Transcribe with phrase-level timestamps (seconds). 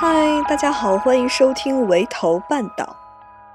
[0.00, 2.96] 嗨，大家好，欢迎收听围头半岛。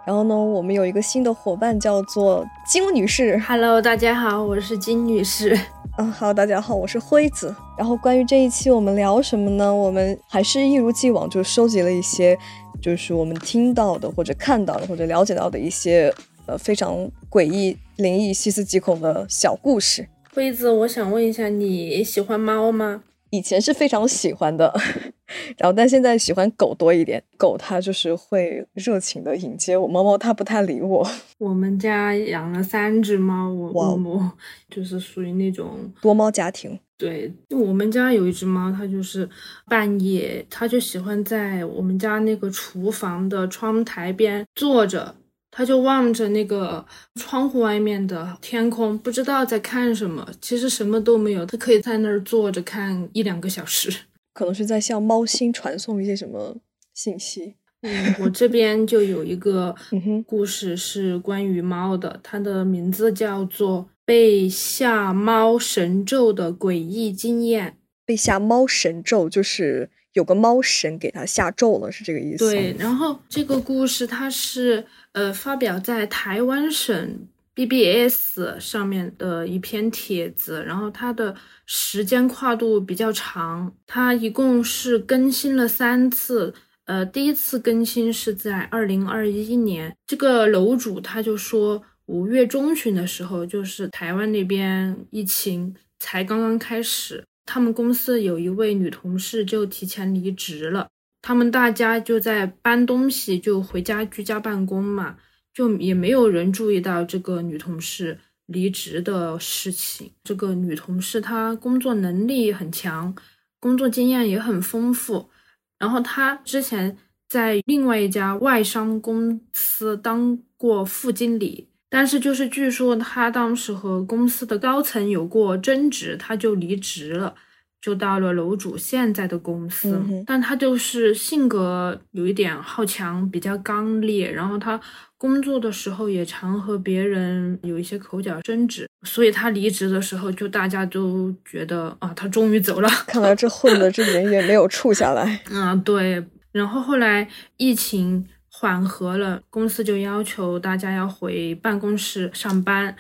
[0.05, 3.37] 然后呢，我们有一个新的伙伴叫做金女士。
[3.39, 5.59] Hello，大家好，我是金女士。
[5.97, 7.55] 嗯， 好，大家好，我是辉子。
[7.77, 9.73] 然后关于这一期我们聊什么呢？
[9.73, 12.37] 我们还是一如既往，就收集了一些，
[12.81, 16.13] 就是我们听到的或者看到的或者了解到的一些
[16.45, 16.95] 呃非常
[17.29, 20.07] 诡异、灵异、细思极恐的小故事。
[20.35, 23.03] 辉子，我想问一下，你喜欢猫吗？
[23.29, 24.73] 以前是非常喜欢的，
[25.57, 27.23] 然后但现在喜欢狗多一点。
[27.37, 31.07] 狗它就是会热情的迎接我，猫猫它不太理我。
[31.39, 34.31] 我们家养了三只猫，我哇我我
[34.69, 39.29] 就是属于那种多猫家庭，对，我们家有一只猫，它就是
[39.69, 45.15] 半夜，它就喜欢在我们家那个厨房的窗台边坐着，
[45.57, 50.27] 它就望着那个窗户外面的天空，不知道在看什么。
[50.41, 53.89] 其实什么都没有，他可以在那儿坐着看一两个小时。
[54.35, 56.57] 可能是在向猫星传送一些什么
[56.93, 57.55] 信息。
[57.83, 59.73] 嗯，我这边就有一个
[60.27, 67.69] 故事是关于猫的，它的名字叫做《被下猫神咒的诡异经验》。
[68.05, 72.51] 被下猫神咒，就是有个猫神给它下咒了，是这个意思？
[72.51, 74.85] 对，，然后这个故事它是
[75.15, 81.33] 呃发表在台湾省 BBS 上面的一篇帖子，然后它的
[81.65, 86.53] 时间跨度比较长，它一共是更新了三次。
[86.83, 100.89] 呃，第一次更新是在二零二一年，这个楼主他就说，五月中旬的时候，就是台湾那边疫情才刚刚开始，他们公司有一位女同事就提前离职了。
[101.25, 105.17] 他们大家就在搬东西，就回家居家办公嘛，
[105.51, 110.11] 就也没有人注意到这个女同事离职的事情。
[110.23, 113.15] 这个女同事她工作能力很强，
[113.59, 115.31] 工作经验也很丰富，
[115.79, 116.95] 然后她之前
[117.27, 121.71] 在另外一家外商公司当过副经理。
[121.89, 127.33] 但是，就是据说她当时和公司的高层有过争执，她就离职了。
[127.81, 134.79] 就到了楼主现在的公司，嗯但他就是性格有一点好强，比较刚烈，然后他
[135.17, 142.89] 工作的时候也常和别人有一些口角争执，所以他离职的时候，就大家都觉得啊，他终于走了。
[143.05, 145.41] 看来这混的这人也没有处下来。
[145.51, 146.25] 嗯，对。
[146.51, 152.95] 然后后来疫情缓和了，公司就要求大家要回办公室上班。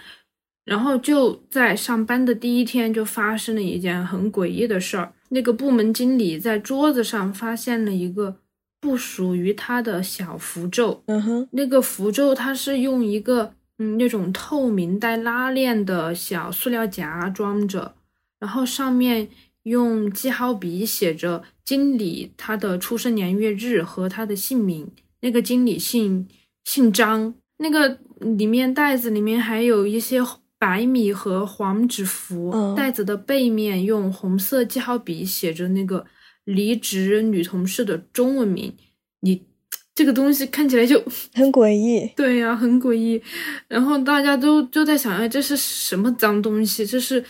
[0.65, 5.13] 然后就在上班的第一天，就发生了一件很诡异的事儿。
[5.29, 8.37] 那个部门经理在桌子上发现了一个
[8.81, 11.03] 不属于他的小符咒。
[11.05, 17.95] 嗯哼，那个符咒它是用一个嗯那种透明带拉链的小塑料夹装着，
[18.39, 19.27] 然后上面
[19.63, 24.89] 用记号笔写着经理他的出生年月日和他的姓名。
[25.21, 26.27] 那个经理姓
[26.63, 30.21] 姓张，那个里面袋子里面还有一些
[30.65, 36.03] 白米和黄纸符，嗯袋子的背面用红色记号笔写着那个
[36.43, 38.73] 离职女同事的中文名。
[39.19, 39.45] 你
[39.93, 40.99] 这个东西看起来就
[41.35, 42.11] 很诡异。
[42.15, 43.21] 对呀、很诡异。
[43.67, 46.83] 然后大家都就在想，哎，这是什么脏东西？
[46.83, 47.23] 这是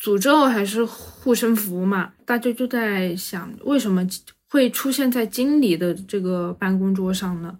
[0.00, 2.12] 诅咒还是护身符嘛？
[2.24, 4.06] 大家就在想，为什么
[4.48, 7.58] 会出现在经理的这个办公桌上呢？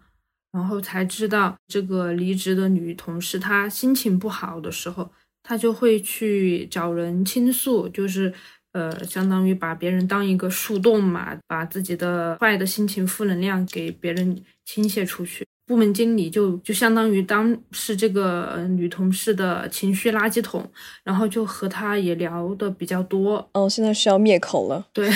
[0.52, 5.10] 然后才知道，这个离职的女同事她心情不好的时候，
[5.42, 8.32] 她就会去找人倾诉，就是
[8.72, 15.44] 呃，相当于把别人当一个树洞嘛，把自己的坏的心情、负能量给别人倾泻出去。
[15.66, 20.66] 部门经理就就相当于当是这个呃女同事的情绪垃圾桶，
[21.04, 24.86] 然后就和她也聊的比较多，哦，现在是要灭口了。
[24.94, 25.10] 对，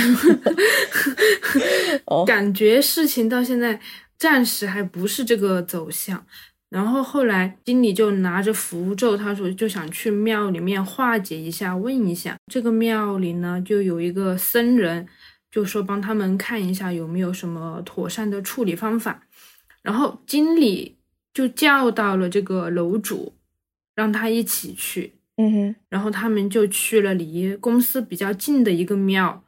[2.05, 3.81] 哦， 感觉事情到现在
[4.23, 6.25] 暂时还不是这个走向。
[6.69, 12.37] 然后后来经理就拿着符咒，他说就想去庙里面化解一下，问一下。
[12.47, 15.09] 这个庙里呢，就有一个僧人，
[15.51, 19.27] 就说帮他们看一下有没有什么妥善的处理方法。
[19.83, 20.99] 然后经理
[21.35, 23.35] 就叫到了这个楼主，
[23.97, 25.15] 让他一起去。
[25.37, 29.43] 嗯哼，然后他们就去了离公司比较近的一个庙。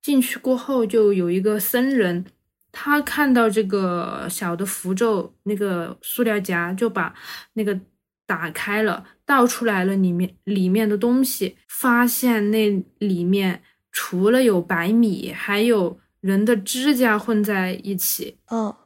[0.00, 2.24] 进去过后，就有一个僧人，
[2.72, 7.14] 他看到这个小的符咒那个塑料夹，就把
[7.54, 7.78] 那个
[8.26, 18.76] 打开了，倒出来了里面里面的东西，发现那里面除了有白米，还有人的指甲混在一起，哦，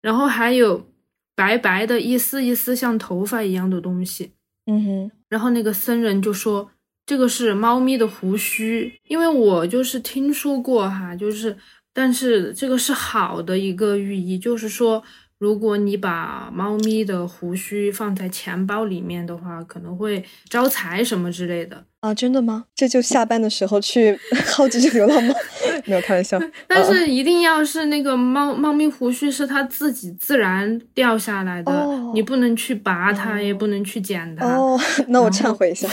[0.00, 0.88] 然后还有
[1.34, 4.32] 白白的一丝一丝像头发一样的东西。
[4.66, 6.70] 嗯哼，然后那个僧人就说
[7.04, 11.56] ：“这个是猫咪的胡须，因为我就是听说过哈，就是
[11.92, 15.02] 但是这个是好的一个寓意，就是说。
[15.38, 22.12] 如果你把猫咪的胡须放在钱包里面的话，可能会招财什么之类的啊？
[22.12, 22.64] 真的吗？
[22.74, 24.12] 这就下班的时候去
[24.46, 25.34] 薅几只流浪猫？
[25.86, 26.38] 没有开玩笑。
[26.68, 31.72] 但是一定要是那个猫猫咪胡须是它自己自然掉下来的，
[32.12, 34.46] 你不能去拔它，也不能去剪它。
[34.46, 34.78] 哦，
[35.08, 35.88] 那我忏悔一下。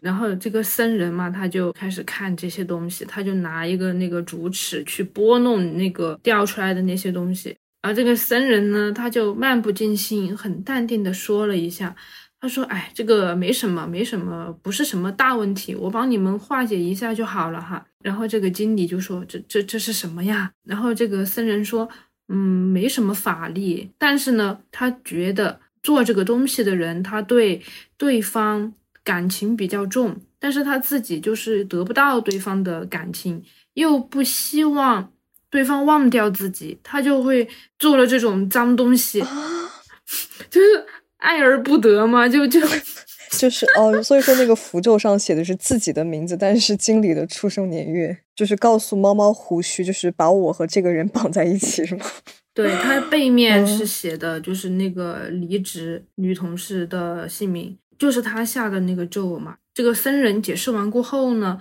[0.00, 7.56] 然后这个僧人嘛，他就开始看这些东西，他就拿一个那个竹尺去拨弄那个掉出来的那些东西。
[7.82, 11.94] 而这个僧人呢，他就漫不经心、很淡定的说了一下，
[12.44, 21.88] 他说：“哎，这个没什么，没什么，不是什么大问题，我帮你们化解一下就好了哈。”然后这个经理就说：“这、这、这是什么呀？”然后这个僧人说
[22.28, 27.62] ：“嗯，没什么法力，但是呢，他觉得做这个东西的人，他对
[27.96, 33.42] 对方感情比较重，但是他自己就是得不到对方的感情，
[33.72, 35.10] 又不希望。”
[35.48, 37.48] 对方忘掉自己，他就会
[37.78, 39.20] 做了这种脏东西，
[40.50, 40.84] 就是
[41.24, 42.60] 爱而不得嘛，就就
[43.38, 52.06] 就是哦，所以说那个符咒上写的是自己的名字，但是经理的出生年月，就是告诉猫猫胡须，就是把我和这个人绑在一起，是吗？
[52.54, 59.56] 对，它背面是写的，就是那个离职女同事的姓名，就是他下的那个咒嘛。
[59.72, 61.60] 这个僧人解释完过后呢。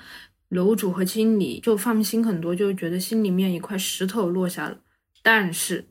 [0.49, 4.77] 楼主和经理就放心很多，就觉得心里面一块石头落下了。
[5.23, 5.83] 但是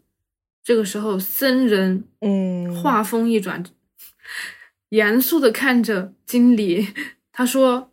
[0.64, 3.64] 这个时候，僧人嗯，话锋一转，
[4.90, 6.88] 严肃的看着经理，
[7.32, 7.90] 他说：“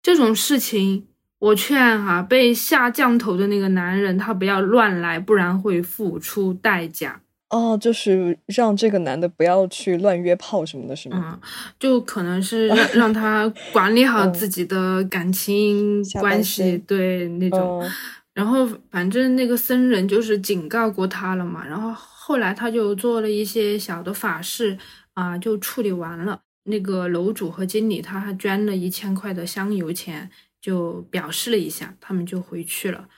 [0.00, 1.08] 这种事情，
[1.38, 7.20] 我劝哈被下降头的那个男人，他不要乱来，不然会付出代价。”
[7.50, 11.40] 哦，就是让这个男的不要去乱约炮什么的，是吗？
[11.42, 11.48] 嗯，
[11.80, 17.84] 就可能是让 让他管理好自己的感情关系，对那种。
[18.32, 24.78] 然后反正那个僧人就是警告过他了嘛，然后后来他就做了一些小的法事
[25.14, 26.40] 啊，就处理完了。
[26.64, 30.30] 那个楼主和经理他还捐了一千块的香油钱，
[30.60, 33.08] 就表示了一下，他们就回去了。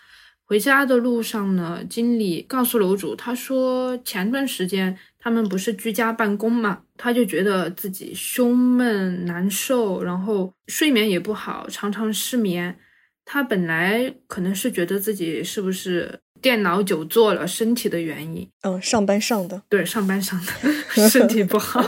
[0.44, 12.78] 回家的路上呢，经理告诉楼主，他说前段时间他们不是居家办公嘛，他就觉得自己胸闷难受，然后睡眠也不好，常常失眠。
[13.24, 16.20] 他本来可能是觉得自己是不是。
[16.42, 18.44] 电脑久坐了，身体的原因。
[18.62, 20.72] 嗯，上班上的，对，上班上的，
[21.08, 21.80] 身体不好。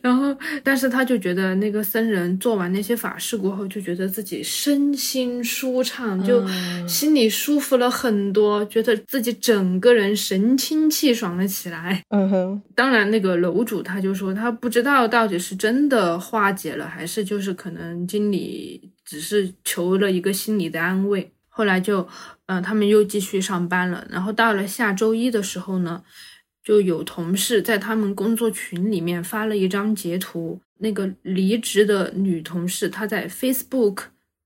[0.00, 6.42] 然后，但是他就觉得那个僧人做完那些法事过后，就觉得自己身心舒畅，就
[6.88, 12.02] 心里舒服了很多，觉得自己整个人神清气爽了起来。
[12.08, 12.62] 嗯哼。
[12.74, 21.32] 当然，那个楼主他就说，他不知道到底是真的化解了，还是就是可能经理只是求了一个心理的安慰。
[21.48, 22.06] 后来就，
[22.44, 24.06] 嗯，他们又继续上班了。
[24.10, 26.04] 然后到了下周一的时候呢，
[26.62, 30.60] 就有同事在他们工作群里面发了一张截图。
[30.80, 34.02] 那个离职的女同事她在 Facebook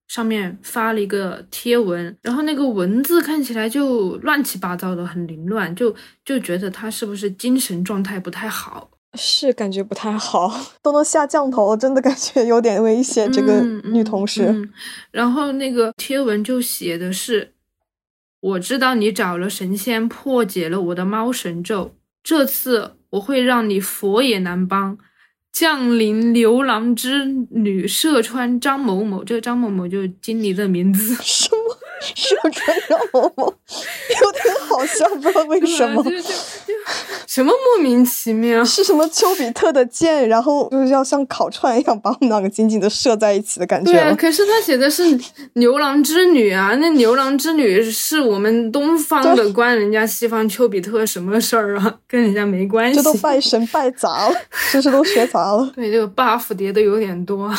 [0.06, 5.94] 上面发了一个贴文，然后那个文字看起来就乱七八糟的，很凌乱，就
[6.24, 8.90] 就觉得她是不是精神状态不太好？
[9.14, 13.30] 是感觉不太好，都能下降头了，真的感觉有点危险。
[13.30, 14.68] 这个女同事，
[15.10, 17.52] 然后那个贴文就写的是
[18.40, 24.98] ：“我知道你找了神仙破解了我的猫神咒，这次我会让你佛也难帮。”
[25.52, 31.14] 降临牛郎织女射穿张某某，这个张某某就是经理的名字。
[31.22, 31.76] 什么
[32.14, 36.04] 射穿张某某，有点好笑，不知道为什么。
[37.26, 38.64] 什么莫名其妙？
[38.64, 43.92] 是什么丘比特的箭，然后就是要像烤串一样把我们两个紧紧的射在一起的感觉。
[43.92, 45.02] 对，啊可是他写的是
[45.54, 51.94] 牛郎织女啊，那牛郎织女是我们东方的，关人家西方丘比特什么事儿啊？
[52.06, 53.00] 跟人家没关系。
[53.00, 54.34] 这都拜神拜砸了，
[54.70, 55.70] 知识都学砸了。
[55.74, 57.50] 对，这个 buff 叠的有点多，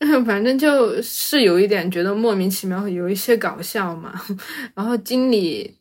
[0.24, 4.12] 反正就是有一点觉得莫名其妙，有一些搞笑嘛。
[4.74, 5.77] 然后经理。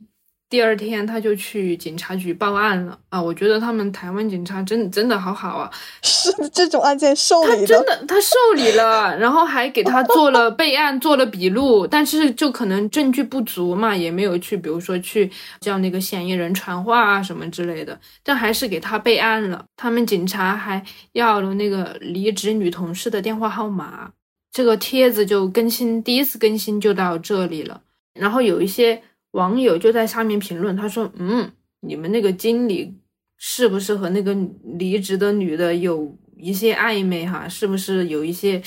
[0.49, 3.21] 第二天他就去警察局报案了啊！
[3.21, 5.69] 我觉得他们台湾警察真真的好好啊，
[6.01, 19.65] 是这种案件受理的，他真的他受理了，然后还给他做了备案，做了笔录，但是就可能证据不足嘛，也没有去，比如说去叫那个嫌疑人传话啊什么之类的，但还是给他备案了。
[19.75, 24.11] 他们警察还要了那个离职女同事的电话号码，
[24.53, 27.81] 这个帖子就更新，第一次更新就到这里了，
[28.13, 29.03] 然后有一些。
[29.31, 32.95] 网友就在下面评论，他说：“嗯，你们那个经理
[33.37, 34.35] 是不是和那个
[34.77, 37.25] 离职的女的有一些暧昧？
[37.25, 38.61] 哈，是不是有一些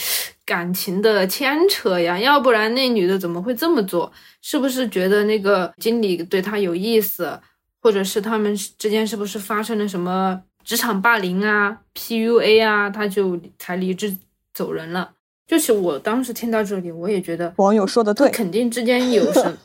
[0.45, 4.13] 感情的牵扯呀，要不然那女的怎么会这么做？
[4.43, 7.41] 是不是觉得那个经理对她有意思，
[7.81, 14.17] 或者是他们之间是不是发生了什么职场霸凌啊、PUA 啊，她就才离职
[14.53, 15.13] 走人了？
[15.47, 19.59] 就是我当时听到这里，我也觉得网友说的对，肯定之间有什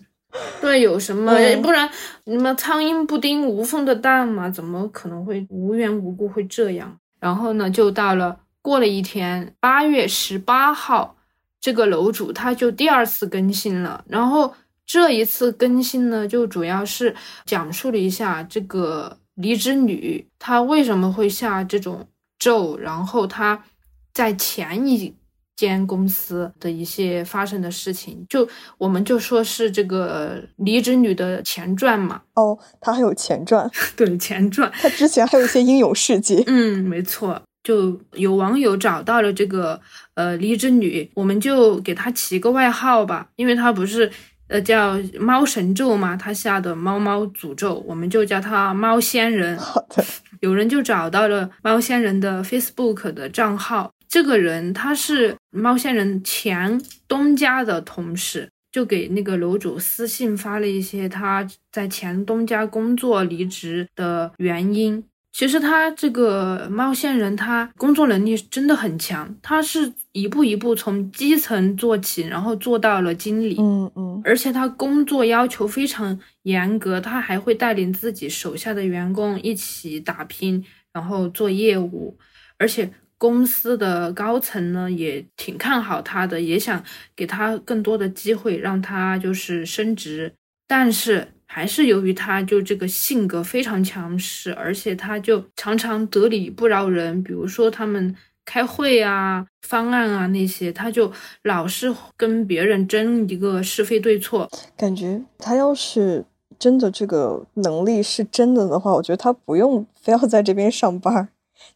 [0.62, 1.90] 对有什么，不然
[2.26, 6.98] 什么苍蝇不叮无缝的蛋嘛，怎么可能会无缘无故会这样？
[7.20, 8.40] 然后呢，就到了。
[8.62, 11.18] 过了一天，八月十八号，
[11.62, 14.04] 这个楼主他就第二次更新了。
[14.08, 14.56] 然后
[14.88, 17.16] 这一次更新呢，就主要是
[17.46, 22.08] 讲述了一下这个离职女她为什么会下这种
[22.40, 23.64] 咒，然后她
[24.12, 25.16] 在前一
[25.56, 28.26] 间公司的一些发生的事情。
[28.30, 28.48] 就
[28.78, 32.22] 我们就说是这个离职女的前传嘛。
[32.34, 33.70] 哦，她还有前传？
[33.96, 34.72] 对，前传。
[34.74, 36.44] 她之前还有一些英勇事迹。
[36.48, 37.42] 嗯，没错。
[37.64, 39.82] 就有网友找到了这个
[40.14, 44.12] 呃离职女，我们就给她起个外号吧，因为她不是
[44.48, 49.58] 呃叫猫神咒嘛，她下的猫猫诅咒，我们就叫她猫仙人。
[49.58, 50.06] 好的，
[50.42, 65.04] 有人就找到了猫仙人的 Facebook 的账号，这个人他是猫仙人前东家的同事，就给那个楼主私信发了一些他在前东家工作离职的原因。
[65.32, 73.58] 其实他这个猫仙人，他工作能力真的很强，他是一步一步从基层做起，然后做到了经理。
[73.60, 82.18] 嗯嗯，而且他工作要求非常严格，他还会带领自己手下的员工一起打拼，然后做业务。
[82.58, 86.84] 而且公司的高层呢也挺看好他的，也想
[87.16, 90.34] 给他更多的机会，让他就是升职。
[90.68, 91.30] 但是。
[91.48, 97.24] 还是由于他就这个性格非常强势，而且他就常常得理不饶人。
[97.24, 101.10] 比如说他们开会啊、方案啊那些，他就
[101.44, 104.50] 老是跟别人争一个是非对错。
[104.76, 106.26] 感觉他要是
[106.60, 111.30] 真的这个能力是真的的话，我觉得他不用非要在这边上班，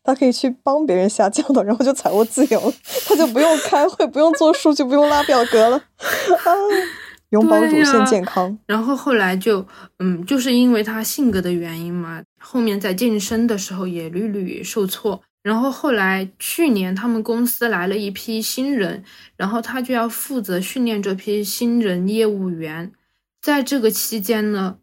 [0.03, 2.73] 他可以去帮别人下降的，然后就财务自由了，
[3.07, 5.77] 他就不用开会，不用做数据，不用拉表格了。
[5.77, 6.51] 啊。
[7.29, 9.63] 永葆乳腺健康，然后后来就，
[9.99, 15.21] 嗯，就是因为他性格的原因嘛，后面在健身的时候也屡屡受挫。
[15.43, 19.03] 然后后来去年他们公司来了一批新人，
[19.37, 22.91] 然后他就要负责训练这批新人业务员。
[23.39, 24.77] 在这个期间呢，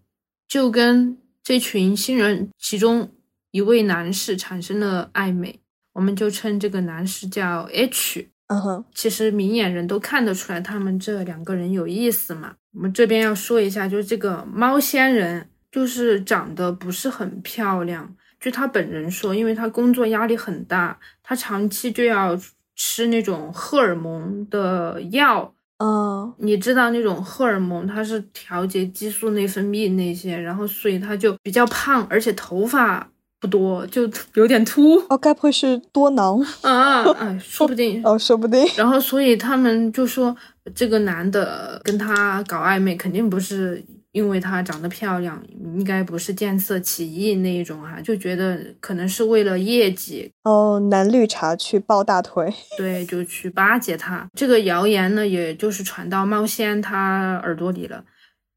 [0.46, 3.10] 就跟这群新人其中
[3.56, 5.58] 一位男士产生了暧昧，
[5.94, 8.28] 我们就称这个男士叫 H。
[8.48, 12.54] 嗯哼，其实明眼人都看得出来，他们这两个人有意思嘛。
[12.75, 18.14] 我们这边要说一下，就是这个猫仙人，就是长得不是很漂亮。
[18.38, 22.38] 据他本人说，因为他工作压力很大，他长期就要
[22.76, 25.54] 吃那种荷尔蒙的药。
[25.78, 33.10] 嗯，你知道那种荷尔蒙，它是调节激素、内分泌那些，然后所以他就比较胖，而且头发。
[33.46, 37.04] 不多，就有点秃哦，该不会是多囊啊？
[37.12, 38.66] 哎，说不定哦，说不定。
[38.76, 40.36] 然后，所以他们就说，
[40.74, 45.40] 这个男的跟他搞暧昧，肯定不是因为他长得漂亮，
[45.76, 54.28] 应该不是见色起意那一种哈，就觉得可能是为了业绩哦，男绿茶去抱大腿，对，就去巴结他。
[54.34, 58.04] 这个谣言呢，也就是传到猫仙他耳朵里了。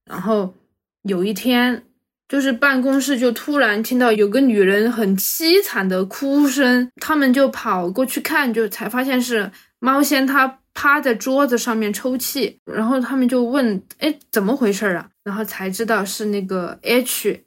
[0.10, 0.54] 然后
[1.04, 1.84] 有一天。
[2.30, 15.10] 就是办公室就突然听到有个女人很凄惨的哭声，他们就跑过去看，就才发现是猫仙，她趴在桌子上面抽泣，然后他们就问，哎，怎么回事啊？
[15.24, 17.44] 然后才知道是那个 H，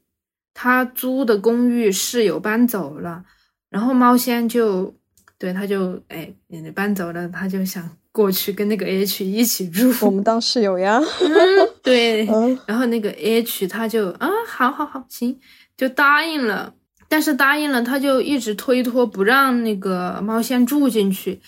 [0.52, 3.24] 他租的公寓室友搬走了，
[3.70, 4.94] 然后猫仙就，
[5.38, 6.34] 对，他就，哎，
[6.74, 7.88] 搬走了，他就想。
[8.12, 11.00] 过去跟那个 H 一起住，我们当室友呀。
[11.82, 12.26] 对，
[12.66, 15.40] 然后那个 H 他就啊，好好好，行，
[15.76, 16.74] 就答应了。
[17.08, 21.40] 但是答应了，他就一直推脱，不让那个猫仙住进去。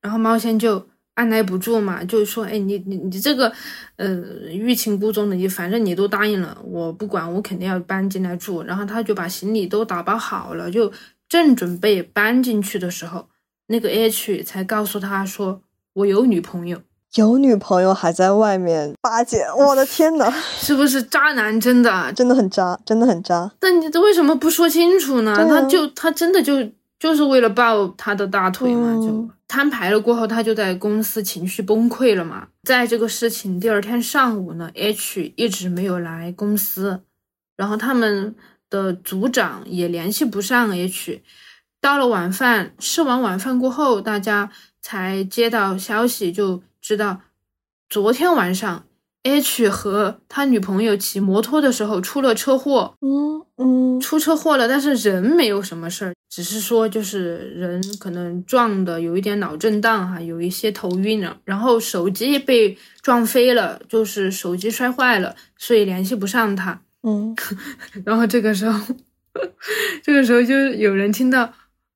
[0.00, 3.52] 然后猫仙就按耐不住嘛，就说：“哎，你你你这个，
[3.96, 4.16] 呃，
[4.52, 10.92] 欲擒故纵的，你反正你都答应了，我不管，我肯定要搬进来住。”然后他就把行李都打包好了，就
[11.28, 13.28] 正准备搬进去的时候，
[13.68, 15.62] 那个 H 才告诉他说。
[15.94, 16.80] 我有女朋友，
[17.16, 21.60] 有女朋友还在外面巴结，我的天呐， 是不是渣男？
[21.60, 23.50] 真的，真的很渣，真的很渣。
[23.60, 25.36] 但你这为什么不说清楚呢？
[25.46, 26.66] 他就他真的就
[26.98, 32.48] 就是为了抱他的大腿嘛，就摊牌了过后，他就在公司情绪崩溃了嘛。
[32.62, 37.02] 在这个事情第二天上午呢，H 一直没有来公司，
[37.56, 38.34] 然后他们
[38.70, 41.20] 的组长也联系不上 H。
[41.82, 44.50] 到了晚饭，吃完晚饭过后，大家。
[44.82, 47.22] 才接到消息，就知道
[47.88, 48.84] 昨天晚上
[49.22, 52.94] H 和他女朋友骑摩托的时候出了车祸。
[53.00, 53.22] 嗯
[53.56, 66.80] 嗯，出车祸了，但是人没有什么事儿，只是说就是人可能撞的有一点脑震荡哈，有一些头晕了，然后手机被撞飞了，就是手机摔坏了，所以联系不上他。
[67.02, 67.36] 嗯，
[68.04, 68.94] 然后这个时候，
[70.02, 71.52] 这个时候就有人听到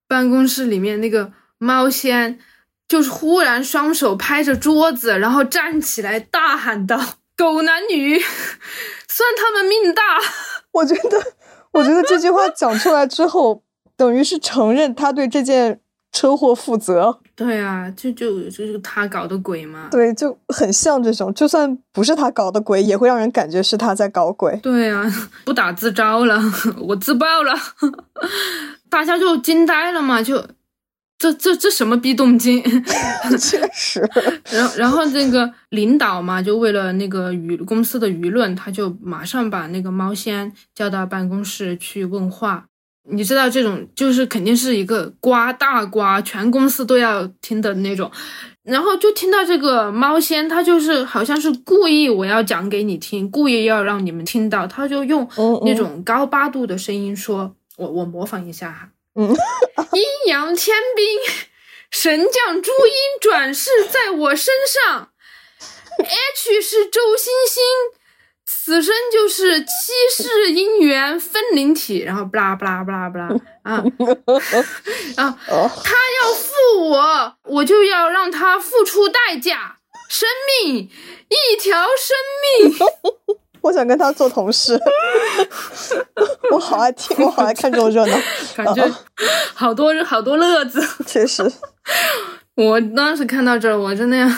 [0.06, 2.38] 办公室里面那个猫仙，
[2.88, 7.00] 就是忽然双手拍着桌子，然后站起来大喊道
[7.36, 10.02] ：“狗男女，算他们命大。”
[10.72, 11.18] 我觉得，
[11.72, 13.62] 我觉得这句话讲出来之后，
[13.96, 15.80] 等于是承认他对这件
[16.12, 17.20] 车祸负责。
[17.34, 19.88] 对啊，就就就是他搞的鬼嘛。
[19.90, 24.58] 对，就很像这种，就算不是他搞的鬼，也会让人感觉是他在搞鬼。
[24.62, 25.04] 对啊，
[25.44, 26.40] 不打自招了，
[26.78, 27.52] 我自爆了，
[28.88, 30.46] 大家就惊呆了嘛，就
[31.18, 32.62] 这这这什么逼动静？
[33.40, 34.00] 确实。
[34.52, 42.66] 然后然后那个领导嘛，就为了那个舆公司的舆论，他就马上把那个猫仙叫到办公室去问话。
[43.08, 48.10] 你知道这种就是肯定是一个瓜大瓜，全公司都要听的那种。
[48.64, 55.26] 然后就听到这个猫仙，他就是好像是故意我要讲给你听，故意要让你们听到，他就用
[55.64, 59.34] 那种高八度的声音说：“我我模仿一下哈，嗯，
[59.92, 61.18] 阴阳天兵，
[61.90, 65.10] 神将朱茵转世在我身上
[65.98, 67.62] ，H 是周星星。”
[68.48, 69.66] 此生就是七
[70.16, 73.28] 世姻缘分灵体，然后不啦不啦不啦不啦
[73.62, 73.82] 啊
[75.16, 75.38] 啊！
[75.48, 80.28] 他要负我，我就要让他付出代价，生
[80.62, 80.88] 命
[81.28, 82.16] 一条生
[82.68, 82.78] 命。
[83.66, 84.78] 我想跟他做同事，
[86.52, 88.16] 我好爱听，我好爱看这种热闹，
[88.54, 88.88] 感觉
[89.54, 90.80] 好多好多乐子。
[91.04, 91.42] 确实，
[92.54, 94.28] 我当时看到这儿，我真的要。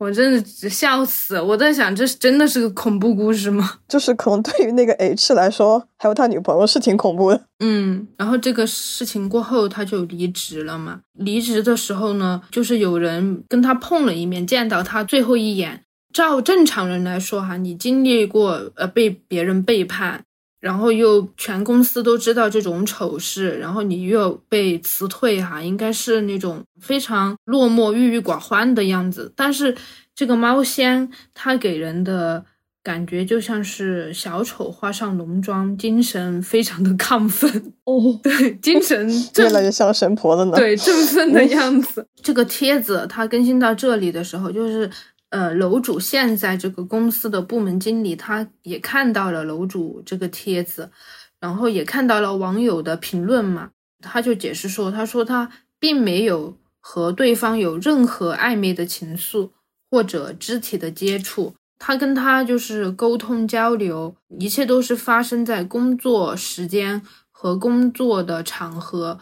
[0.00, 1.38] 我真的笑死！
[1.38, 3.70] 我在想，这是真的是个恐怖故事吗？
[3.86, 7.42] 就是可能对于那个 H 来说，还有他女朋友是挺恐怖的。
[7.58, 11.00] 嗯，然后这个事情过后，他就离职了嘛。
[11.12, 15.84] 离职的时候呢，就是有人跟他碰了一面，见到他最后一眼。
[16.12, 20.24] 照正常人来说，哈，你经历过呃被别人背叛。
[20.60, 29.32] 然后又全公司都知道这种丑事，然后你又被辞退，哈，应该是那种非常落寞、郁郁寡欢的样子。
[29.34, 29.74] 但是
[30.14, 32.44] 这个猫仙，它给人的
[32.82, 37.72] 感觉就像是小丑画上浓妆，精神非常的亢奋。
[37.84, 40.58] 哦， 对，精神越来越像神婆了呢。
[40.58, 42.06] 对，振奋的 样子。
[42.22, 44.90] 这个帖子它更新到这里的时候，就是。
[45.30, 50.90] 呃，楼主现在这个公司的部门经理，他也看到了楼主这个帖子，
[51.38, 53.70] 然后也看到了网友的评论嘛，
[54.02, 59.50] 他就解释说，他说他并没有和对方有任何暧昧的情愫
[59.90, 69.20] 或者肢体的接触，他跟他就是沟通交流，一切都是发生在工作时间和工作的场合，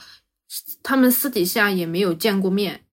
[0.83, 2.85] 他们私底下也没有见过面。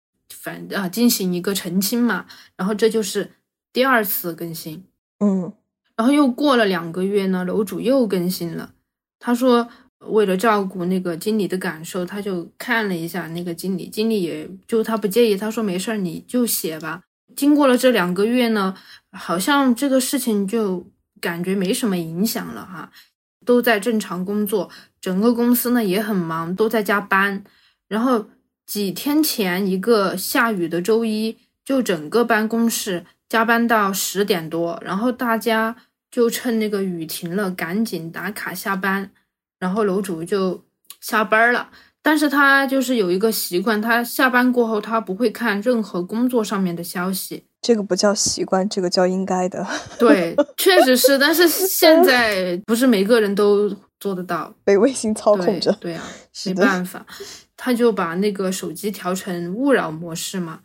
[0.44, 3.30] 反啊，进行一个澄清嘛，然后这就是
[3.72, 4.84] 第二次更新，
[5.20, 5.50] 嗯，
[5.96, 8.74] 然后又过了两个月呢，楼主又更新了，
[9.18, 9.66] 他说
[10.00, 17.00] 为了照顾那个经理的感受，他就看了一下那个经理，经理也就他不介意，他说没事儿，你就写吧。
[17.34, 18.76] 经过了这两个月呢，
[19.12, 20.86] 好像这个事情就
[21.22, 22.92] 感觉没什么影响了哈，
[23.46, 24.68] 都在正常工作，
[25.00, 27.42] 整个公司呢也很忙，都在加班，
[27.88, 28.26] 然后。
[28.66, 35.76] 几天前，一个下雨的周一，就整个办公室加班到十点多，然后大家
[36.10, 39.10] 就趁那个雨停了，赶紧打卡下班，
[39.58, 40.64] 然后楼主就
[41.00, 41.70] 下班了。
[42.02, 47.44] 但是他就是有一个习惯，他下班过后他不会看任何工作上面的消息。
[47.62, 49.66] 这个不叫习惯，这个叫应该的。
[49.98, 55.72] 对，确实是，但是现在不是每个人都做得到，被微信操控着。
[55.80, 56.04] 对啊，
[56.44, 57.06] 没办法。
[57.56, 60.60] 他就把那个手机调成勿扰模式嘛，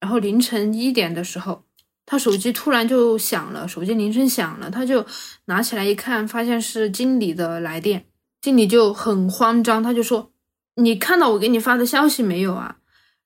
[0.00, 1.64] 然后凌晨一点的时候，
[2.04, 5.04] 他手机突然就响了，手机铃声响了，他就
[5.46, 8.06] 拿起来一看，发现是经理的来电，
[8.40, 10.30] 经理就很慌张，他就说
[10.76, 12.76] ：“你看到我给你发的消息没有啊？”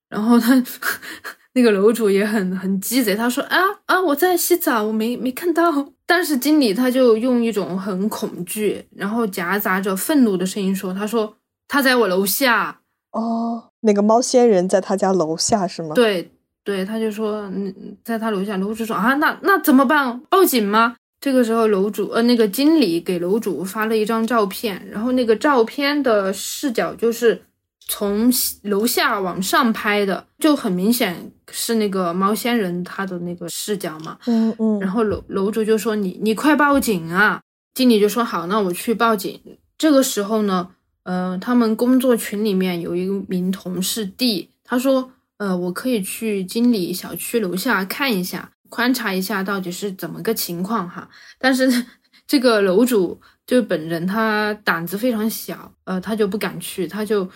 [0.08, 0.62] 然后他
[1.54, 5.92] 那个楼主也很很鸡贼，他说：“啊啊，我在洗澡，我没没看到。
[6.06, 11.36] ”但是经理他就用一种很恐惧，然后夹杂着愤怒的声音说：“他说
[11.68, 12.79] 他在我楼下。”
[13.12, 15.94] 哦，那个猫仙人在他家楼下是吗？
[15.94, 16.30] 对
[16.62, 20.20] 对，他就说，嗯，在他楼下，楼主说啊，那那怎么办？
[20.28, 20.96] 报警吗？
[21.20, 27.42] 这个时候，楼主呃，那个经理给楼主发了一张照片，然后那个照片的视角就是
[27.88, 34.16] 从楼下往上拍的，就很明显是那个猫仙人他的那个视角嘛。
[34.26, 34.80] 嗯嗯。
[34.80, 37.40] 然后楼楼主就说：“你你快报警啊！”
[37.74, 39.38] 经理就说：“好，那我去报警。”
[39.76, 40.70] 这个时候呢，
[41.10, 51.84] 呃，他们工作群里面有一名同事 D，他说：“呃，我可以去经理小区楼下看一下，观察一下到底是怎么个情况哈。”但是
[52.28, 57.28] 这个楼主就本人他胆子非常小，呃，他就不敢去，他就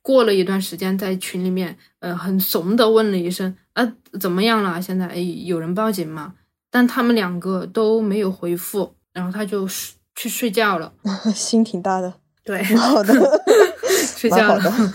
[0.00, 4.80] 过了一段时间在群里面，呃，很怂的问了一声：“啊，怎么样了？
[4.80, 6.34] 现在哎，有人报警吗？”
[6.70, 9.66] 但他们两个都没有回复，然后他就
[10.14, 10.92] 去睡觉了，
[11.34, 13.14] 心挺大的，对，好的，
[14.16, 14.92] 睡觉了。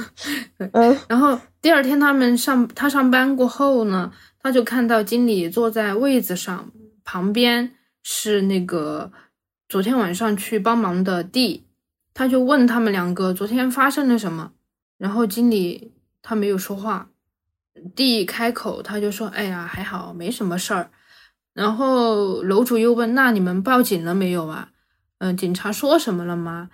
[0.73, 6.71] 嗯，然后第二天他们上他上班过后呢，他就看到经理坐在位子上，
[7.03, 7.71] 旁边
[8.03, 9.11] 是那个
[9.67, 11.65] 昨天晚上去帮忙的弟。
[12.13, 14.51] 他就问他们两个昨天发生了什么，
[14.97, 17.09] 然后经理他没有说话
[17.95, 20.91] ，D 开口他就说：“哎呀，还好，没什么事儿。”
[21.55, 24.69] 然后楼主又问：“那你们报警了没有啊？”
[25.19, 26.69] 嗯，警察说什么了吗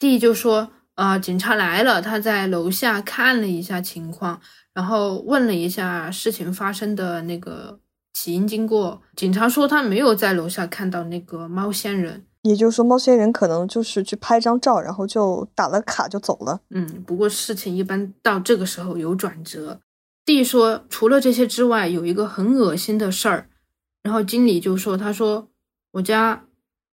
[0.00, 4.40] ？D 就说啊，警察来了，他在楼下看了一下情况，
[4.72, 7.78] 然后问了一下事情发生的那个
[8.14, 9.00] 起因经过。
[9.14, 16.60] 警察说他没有在楼下看到那个猫仙人，也就是说猫仙人可能就是去拍张照，然后就打了卡就走了。
[16.70, 19.78] 嗯，不过事情一般到这个时候有转折。
[20.24, 23.48] D 说除了这些之外，有一个很恶心的事儿，
[24.02, 25.48] 然后经理就说，他说
[25.92, 26.44] 我家。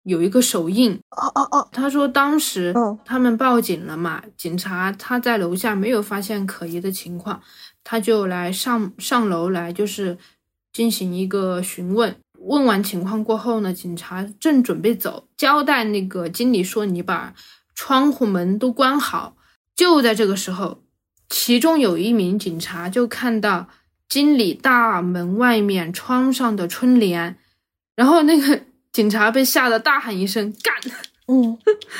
[0.08, 7.42] 有一个手印哦哦哦，他说当时他们报警了嘛，警察他在楼下没有发现可疑的情况，
[7.84, 10.16] 他就来上上楼来就是
[10.72, 12.16] 进行一个询问。
[12.40, 17.34] 问完情况过后呢，警察正准备走，交代那个经理说：“你把
[17.74, 19.36] 窗户门都关好。”
[19.76, 20.82] 就在这个时候，
[21.28, 23.68] 其中有一名警察就看到
[24.08, 27.36] 经理大门外面窗上的春联，
[27.94, 28.62] 然后那个。
[28.98, 30.74] 警察被吓得大喊一声“干”，
[31.32, 31.56] 嗯，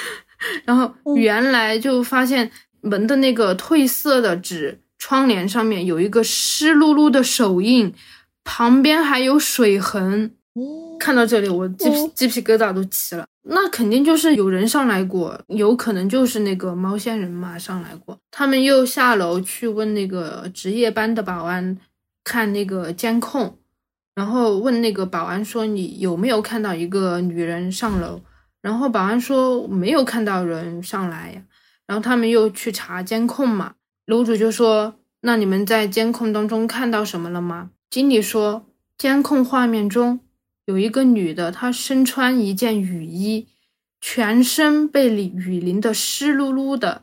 [0.67, 7.95] 然后原来就发现门的那个褪色的纸窗帘上面有一个湿漉漉的手印，
[8.43, 10.33] 旁边还有水痕。
[10.99, 13.25] 看到这里，我鸡皮鸡皮疙瘩都起了。
[13.45, 18.19] 那肯定就是有人上来过，有可能就是那个猫仙人嘛上来过。
[18.33, 21.79] 他们又下楼去问那个值夜班的保安
[22.25, 23.57] 看那个监控。
[24.19, 28.21] 然后问那个保安说：“你有没有看到一个女人上楼？”
[28.61, 31.47] 然后保安说：“没有看到人上来。”
[31.87, 33.75] 然后他们又去查监控嘛。
[34.07, 38.67] 楼主就说：“那你们在监控当中看到什么了吗？”经理说
[38.99, 40.19] ：“监控画面中
[40.65, 43.47] 有一个女的，她身穿一件雨衣，
[44.01, 47.03] 全身被雨淋得湿漉漉的。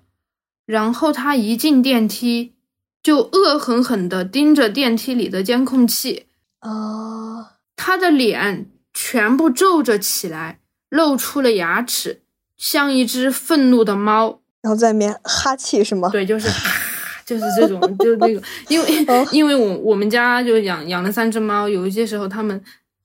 [0.66, 2.56] 然后她一进电梯，
[3.02, 6.26] 就恶狠狠地盯着电梯里的监控器。”
[6.68, 12.24] 啊，他的脸全部皱着起来，露出了牙齿，
[12.58, 16.10] 像一只愤怒的猫，然后在里面哈气是吗？
[16.10, 22.60] 对，就是哈，就是这种，就是那个，因为 因为我我们家就养养了三只猫，有一些时候它们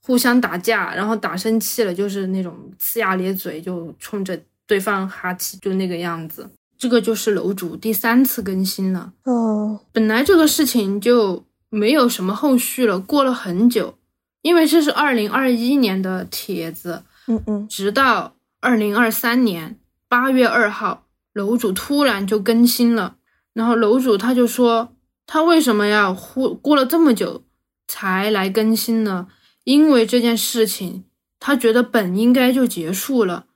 [0.06, 6.48] 互相打架，然后打生气了，就是那种呲牙咧嘴，就冲着对方哈气，就那个样子。
[6.78, 9.12] 这个就是楼主第三次更新了。
[9.24, 11.44] 哦，本来这个事情就。
[11.70, 13.00] 没有什么后续了。
[13.00, 13.96] 过了很久，
[14.42, 19.78] 因为这是二零二一年的帖子，嗯嗯，直到二零二三年
[20.08, 23.16] 八月二号，楼主突然就更新了。
[23.54, 24.94] 然后楼主他就说，
[25.26, 27.44] 他为什么要忽过了这么久
[27.86, 29.28] 才来更新呢？
[29.64, 31.04] 因为这件事情，
[31.38, 33.46] 他觉得本应该就结束了，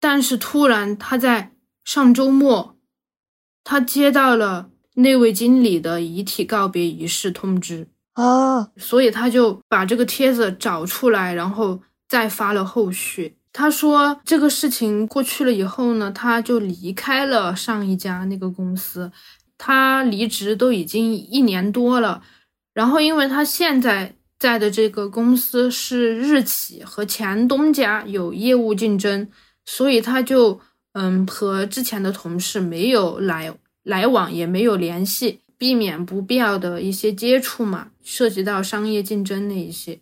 [0.00, 1.52] 但是突然他在
[1.84, 2.76] 上周末，
[3.62, 4.70] 他接到了。
[4.96, 13.36] 那位经理的遗体告别仪式通知啊，所以他就把这个帖子找出来，然后再发了后续。
[13.52, 19.12] 他说这个事情过去了以后呢，他就离开了上一家那个公司，
[19.58, 22.22] 他离职都已经一年多了。
[22.72, 29.28] 然后因为他现在在的这个公司是日企，和前东家有业务竞争，
[29.66, 30.60] 所以他就
[30.92, 33.54] 嗯和之前的同事没有来。
[33.86, 40.00] 来往也没有联系，避免不必要的一些接触嘛，涉及到商业竞争那一些。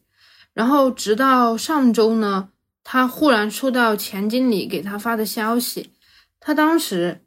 [0.55, 2.49] 然后直到上周呢，
[2.83, 5.90] 他忽然收到前经理给他发的消息，
[6.40, 7.20] 他当时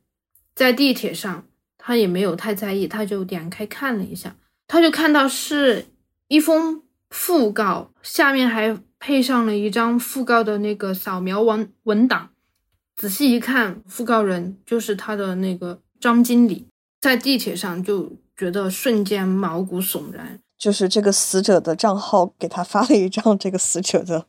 [0.55, 1.45] 在地铁上，
[1.77, 5.85] 他也没有太在意，他就点开看了一下，他就看到是
[6.27, 12.29] 一封讣告，下面还配上了一张讣告的那个扫描文文档，
[12.95, 15.83] 仔细一看，讣告人就是他的那个。
[15.99, 16.65] 张经理，
[17.01, 20.39] 在地铁上就觉得瞬间毛骨悚然。
[20.57, 24.25] 就是这个死者的账号给他发了一张这个死者的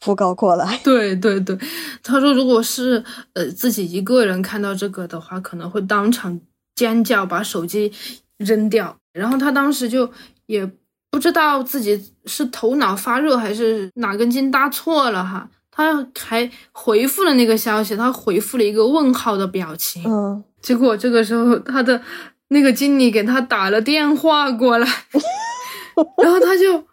[0.00, 0.78] 讣告过来。
[0.84, 1.58] 对对对，
[2.04, 6.40] 他说如果是呃自己一个人看到这个的话，可能会当场
[6.76, 7.92] 尖叫，把手机
[8.36, 8.96] 扔掉。
[9.12, 10.08] 然后他当时就
[10.46, 10.64] 也
[11.10, 20.04] 不知道自己是头脑发热还是哪根筋搭错了哈，他还回复了那个消息，他回复了一个问号的表情。
[20.06, 22.00] 嗯，结果这个时候他的
[22.48, 24.86] 那个经理给他打了电话过来。
[26.22, 26.86] 然后他就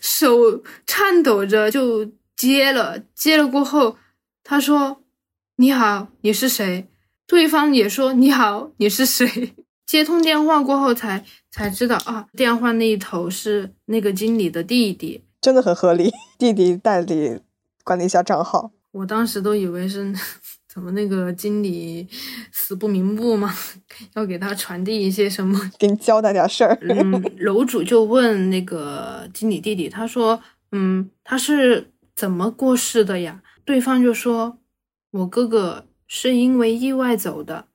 [0.00, 3.96] 手颤抖着就接了，接了过后，
[4.44, 5.02] 他说
[5.58, 6.86] ：“你好，你是谁？”
[7.26, 9.54] 对方也说：“你好，你是谁？”
[9.86, 16.12] 接通电话过后，才才知道啊，电话那一头是那个经理的弟弟，真的很合理。
[16.38, 17.40] 弟弟代理
[17.86, 20.12] 管理一下账号，我当时都以为是。
[20.76, 22.06] 怎么那个经理
[22.52, 23.50] 死不瞑目嘛？
[24.14, 25.58] 要给他传递一些什么？
[25.78, 26.78] 给你交代点事儿。
[26.82, 30.38] 嗯，楼主就问那个经理弟弟，他说
[30.72, 34.58] ：“嗯，他是怎么过世的呀？”对方就说
[35.12, 37.68] ：“我哥哥是因为意外走的，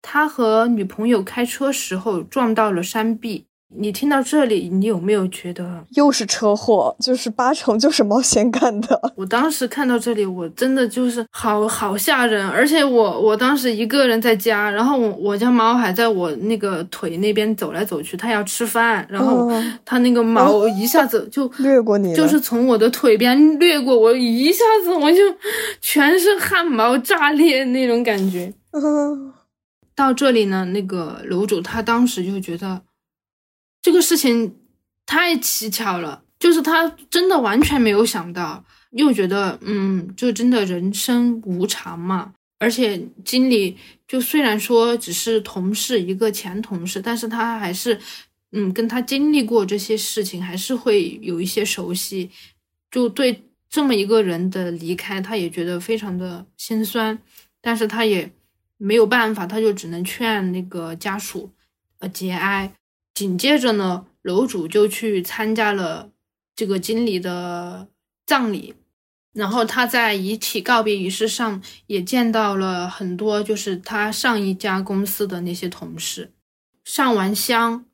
[0.00, 6.94] 他和女朋友开车时候撞到了山壁。”你听到这里，你有没有觉得又是车祸？
[7.00, 9.12] 就是八成就是猫先干的。
[9.16, 19.50] 我当时看到这里，我真的就是好好吓人，而且我我当时一个人在家，然后我我家猫还在我那个腿那边走来走去，它要吃饭，然后
[19.84, 25.18] 它那个毛一下子就 掠过你，就是从我的腿边掠过我，一下子我就
[25.80, 28.54] 全是汗毛炸裂那种感觉。
[29.96, 32.82] 到这里呢，那个楼主他当时就觉得。
[33.84, 34.56] 这个事情
[35.04, 42.32] 太蹊跷了，就是他真的完全没有想到，又觉得嗯，就真的人生无常嘛。
[42.58, 43.76] 而且经理
[44.08, 48.00] 就虽然说只是同事，一个前同事，但是他还是
[48.52, 52.30] 嗯，跟他经历过这些事情，还是会有一些熟悉。
[52.90, 57.18] 就对这么一个人的离开，他也觉得非常的心酸，
[57.60, 58.32] 但是他也
[58.78, 61.50] 没有办法，他就只能劝那个家属
[61.98, 62.72] 呃节哀。
[63.14, 66.10] 紧接着呢，楼主就去参加了
[66.56, 67.88] 这个经理的
[68.26, 68.74] 葬礼，
[69.32, 76.32] 然后他在遗体告别仪式上也见到了很多，就是他上一家公司的那些同事。
[76.84, 77.86] 上完香，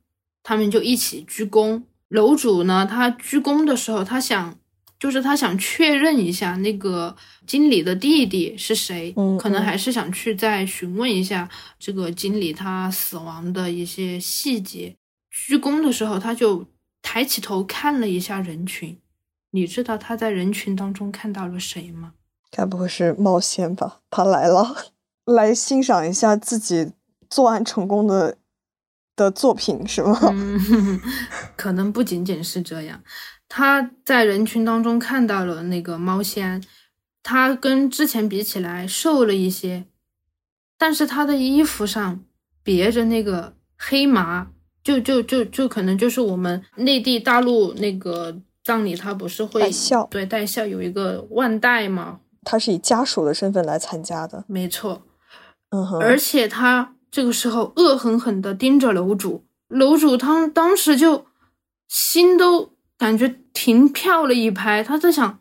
[0.42, 1.82] 他们就一起鞠躬。
[2.08, 4.58] 楼主呢，他鞠躬的时候，他想，
[4.98, 7.14] 就是他想确认一下那个
[7.46, 14.96] 经理的弟弟是谁，可能还是想去再询问一下这个经理他死亡的一些细节。
[15.30, 16.66] 鞠躬的时候，他就
[17.00, 18.98] 抬起头看了一下人群。
[19.52, 22.12] 你知道他在人群当中看到了谁吗？
[22.50, 24.00] 该不会是冒险吧？
[24.10, 24.92] 他来了，
[25.24, 26.92] 来欣赏一下自己
[27.28, 28.38] 作案成功的
[29.14, 30.18] 的作品是吗？
[31.56, 33.02] 可能不仅仅是这样。
[33.48, 36.62] 他在人群当中看到了那个猫仙，
[37.22, 39.86] 他跟之前比起来瘦了一些，
[40.78, 42.24] 但是他的衣服上
[42.62, 44.52] 别着那个黑麻。
[44.82, 52.20] 就就就就可能就是我们内地大陆那个葬礼，他不是会带孝，对带孝有一个万代嘛？
[52.44, 55.02] 他是以家属的身份来参加的，没错。
[55.68, 61.26] 嗯哼，而且他这个时候恶狠狠地盯着楼主，楼主他当时就
[61.86, 65.38] 心都感觉停跳了一拍，他在想，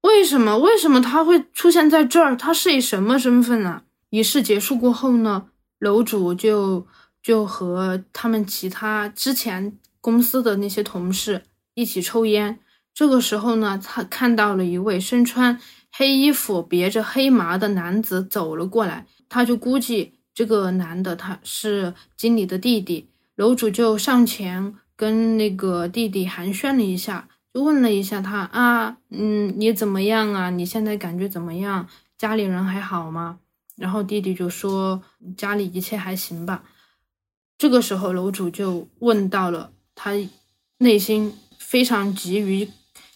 [0.00, 2.36] 为什么为什么他会出现在这儿？
[2.36, 3.84] 他是以什么身份啊？
[4.10, 5.46] 仪式结束过后呢，
[5.78, 6.84] 楼主就。
[7.22, 11.42] 就和他们其他之前公司的那些同事
[11.74, 12.58] 一起抽烟。
[12.92, 15.58] 这个时候呢，他看到了一位身穿
[15.90, 19.06] 黑衣服、别着黑麻的男子走了过来。
[19.28, 23.08] 他就估计这个男的他是经理的弟弟。
[23.36, 30.50] 楼主就上前跟那个弟弟寒暄了一下，就问了一下他啊，嗯，你怎么样啊？
[30.50, 31.88] 你现在感觉怎么样？
[32.18, 33.38] 家里人还好吗？
[33.76, 35.02] 然后弟弟就说
[35.34, 36.62] 家里一切还行吧。
[37.62, 40.10] 这个时候，楼主就问到了他
[40.78, 42.68] 内心非常急于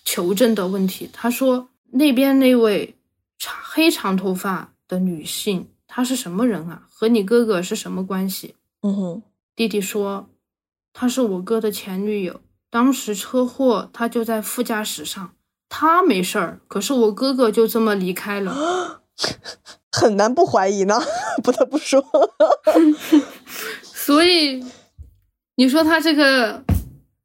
[0.05, 1.11] 求证的问题。
[1.13, 2.95] 他说：“那边那位
[3.41, 6.83] 长黑长头发的女性，她是什么人啊？
[6.89, 8.55] 和你哥哥是什么关系？”
[8.87, 9.23] 嗯哼，
[9.57, 10.29] 弟弟说
[10.95, 15.33] ：“她是我哥的前女友，当时车祸，她就在副驾驶上，
[15.69, 19.03] 她没事儿，可是我哥哥就这么离开了，
[19.91, 21.03] 很难不怀疑呢，
[21.43, 22.01] 不得不说。
[24.07, 24.65] ”所以，
[25.57, 26.63] 你说他这个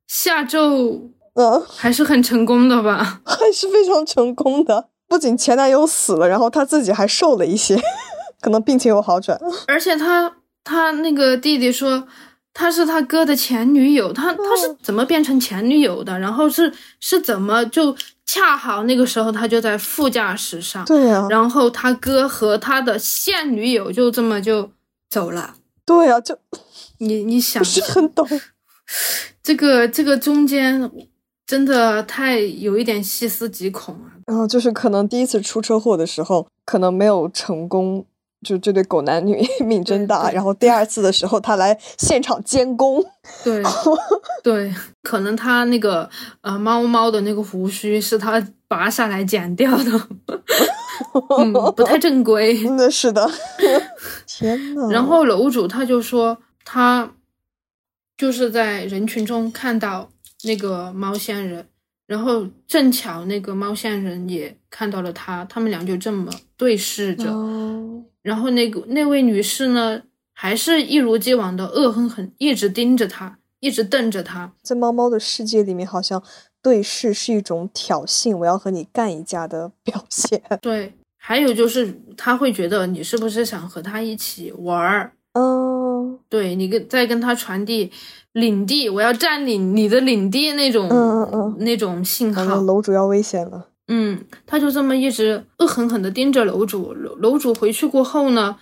[0.07, 3.21] 下咒，嗯，还是很成功的吧？
[3.23, 4.89] 还是非常成功的。
[5.07, 7.79] 不仅前男友死了，然后他自己还瘦了一些，
[8.41, 9.39] 可能病情有好转。
[9.67, 12.07] 而且他他那个弟弟说
[12.51, 16.17] 他是他哥的前女友，他他是怎么变成前女友的？
[16.17, 24.71] 然后是是怎么就恰好那个时候他就在副驾驶上，对呀、然后他哥和他的现女友就这么就
[25.07, 25.53] 走了。
[25.83, 26.37] 对呀、就
[27.01, 28.27] 你你想不是很懂。
[29.43, 30.89] 这个这个中间
[31.45, 34.13] 真的太有一点细思极恐啊！
[34.27, 38.05] 然后就是可能第一次出车祸的时候，可能没有成功，
[38.45, 40.31] 就这对狗男女 命真大。
[40.31, 43.03] 然后第二次的时候，他来现场监工，
[43.43, 43.63] 对
[44.43, 46.09] 对，可能他那个
[46.41, 50.07] 呃猫猫的那个胡须是他拔下来剪掉的，
[51.37, 52.61] 嗯，不太正规。
[52.77, 53.29] 那是的。
[54.27, 57.13] 天呐，然后楼主他就说他
[58.17, 60.11] 就是在人群中看到
[60.43, 61.67] 那个猫仙人，
[62.07, 67.31] 然后正巧那个猫仙人也看到了他，他们俩就这么对视着。
[67.31, 69.99] 哦然后那个那位女士呢，
[70.31, 74.53] 还是一如既往的恶狠狠，一直盯着他，一直瞪着他。
[74.61, 76.21] 在猫猫的世界里面，好像
[76.61, 80.39] 对视是一种挑衅，我要和你干一架的 表现。
[80.61, 85.13] 对，还有就是他会觉得你是不是想和他一起玩儿？
[86.11, 87.91] 嗯对你跟在跟他传递
[88.33, 92.43] 领地，我要占领你的领地那种、嗯嗯嗯那种信号。
[92.61, 93.67] 楼主要危险了。
[93.87, 96.93] 嗯，他就这么一直恶狠狠地盯着楼主。
[96.93, 98.57] 楼楼主回去过后呢，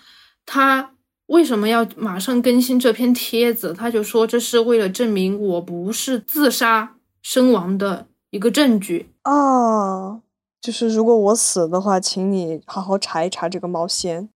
[0.46, 0.92] 他
[1.28, 3.74] 为什么要马上更新这篇帖子？
[3.74, 9.12] 他就说这是为了证明我不是自杀身亡的一个证据。
[9.22, 10.22] 啊，
[10.60, 14.30] 就是如果我死的话，请你好好查一查这个毛线。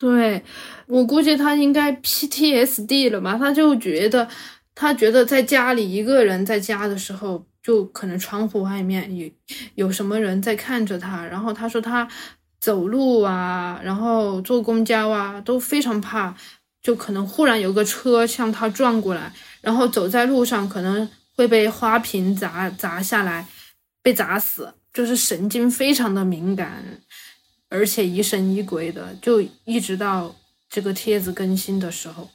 [0.00, 0.42] 对
[0.86, 3.36] 我估计他应该 PTSD 了吧？
[3.38, 4.26] 他就觉得，
[4.74, 9.30] 他觉得在家里一个人在家的时候，就可能窗户外面有
[9.74, 11.26] 有什么人在看着他。
[11.26, 12.08] 然后他说他
[12.58, 16.34] 走路啊，然后坐公交啊都非常怕，
[16.82, 23.46] 就可能忽然有个车向他撞过来，然后走在路上可能会被花瓶砸砸下来，
[24.02, 26.82] 被砸死，就是神经非常的敏感。
[27.70, 30.34] 而且疑神疑鬼的，就一直到
[30.68, 32.28] 这个帖子更新的时候。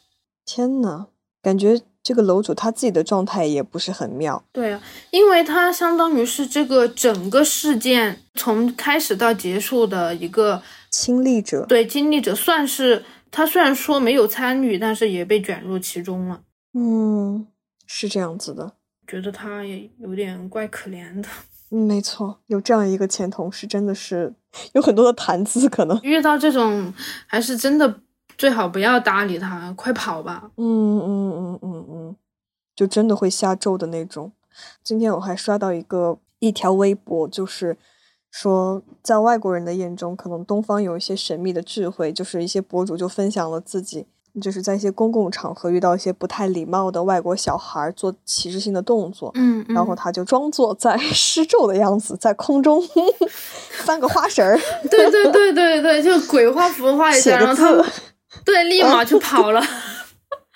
[0.45, 1.07] 天呐，
[1.43, 4.43] 感觉这个楼主他自己的状态也不是很妙。
[4.51, 16.41] 对啊，因为他相当于是这个整个事件从开始到结束的一个亲历者，对经历者，算是他虽然说没有参与，但是也被卷入其中了。
[16.73, 17.47] 嗯，
[17.85, 18.73] 是这样子的。
[19.07, 21.27] 觉得他也有点怪可怜的。
[21.71, 24.33] 嗯，没错，有这样一个前同事，真的是
[24.73, 25.99] 有很多的谈资，可能。
[26.03, 26.93] 遇到这种，
[27.27, 28.01] 还是真的
[28.37, 30.51] 最好不要搭理他，快跑吧。
[30.57, 32.15] 嗯嗯嗯嗯嗯，
[32.75, 34.31] 就真的会下咒的那种。
[34.83, 37.77] 今天我还刷到一个一条微博，就是
[38.31, 44.05] 说，在外国人的眼中，可能东方有一些神秘的智慧，就是一些博主就分享了自己。
[44.41, 52.81] 就是在一些公共场合遇到一些不太礼貌的外国小孩做歧视性的动作，嗯，嗯然后他就装作在 施咒的样子，在空中
[53.85, 57.85] 翻个花绳儿， 对对对对对，就鬼画符画一下，然后他
[58.43, 59.61] 对立马就跑了，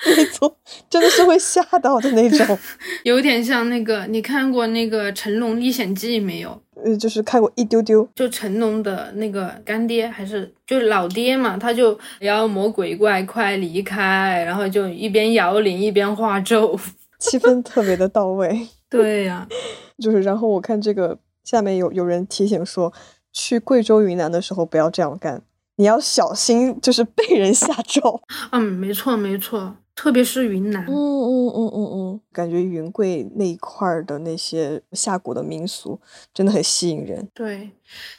[0.06, 0.56] 没错，
[0.90, 2.58] 真的是会吓到的那种。
[3.04, 6.62] 有点像那个你看过那个《成龙历险记》没有？
[6.84, 16.80] 呃，就是看过一丢丢，就成龙的那个干爹还是就是老爹嘛，他就妖魔鬼怪快离开，然后就一边摇铃一边画咒。
[17.20, 18.68] 气氛特别的到位。
[18.90, 19.48] 对呀、
[20.02, 22.92] 就是，然后我看这个下面有有人提醒说，
[23.32, 25.44] 去贵州、云南的时候不要这样干，
[25.76, 28.22] 你要小心，就是被人下咒。
[28.52, 30.86] 嗯，没错没错，特别是云南。
[30.86, 36.00] 嗯嗯嗯嗯嗯，感觉云贵那一块儿的那些下蛊的民俗
[36.34, 37.28] 真的很吸引人。
[37.34, 37.70] 对，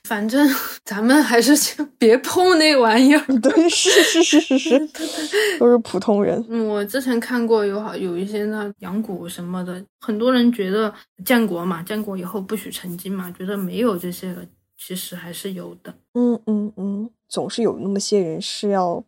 [0.04, 0.46] 反正
[0.84, 3.24] 咱们还是先别碰那玩意儿。
[3.40, 4.78] 对，是是是是是，
[5.58, 6.44] 都是普通人。
[6.50, 10.92] 嗯，我之前看过有好有一些那养蛊什么的，很多人觉得
[11.24, 14.44] 建国嘛，建国以后不许成精嘛，觉得没有这些了，
[14.76, 15.94] 其实还是有的。
[16.12, 19.02] 嗯嗯嗯，总是有那么些人是要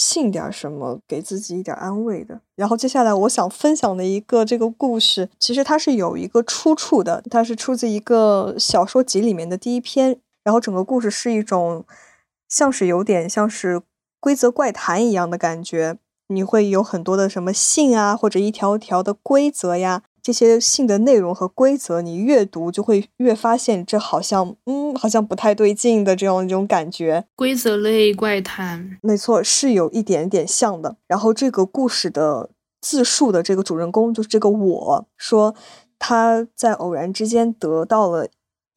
[0.00, 2.40] 信点什么，给自己一点安慰的。
[2.56, 10.18] 然后接下来我想分享的一个这个故事，其实它是有一个出处的，它是出自一个小说集里面的第一篇。
[10.42, 11.84] 然后整个故事是一种
[12.48, 13.82] 像是有点像是
[14.18, 15.98] 规则怪谈一样的感觉，
[16.28, 20.04] 你会有很多的什么信啊，或者一条条的规则呀。
[20.22, 27.24] 这些信的内容和规则，你越读就会越发现，这好像，嗯，好像不太对劲的这样一种感觉。
[27.36, 30.96] 规则类怪谈，没错，是有一点点像的。
[31.06, 32.50] 然后这个故事的
[32.80, 35.54] 自述的这个主人公就是这个我说，
[35.98, 38.28] 他在偶然之间得到了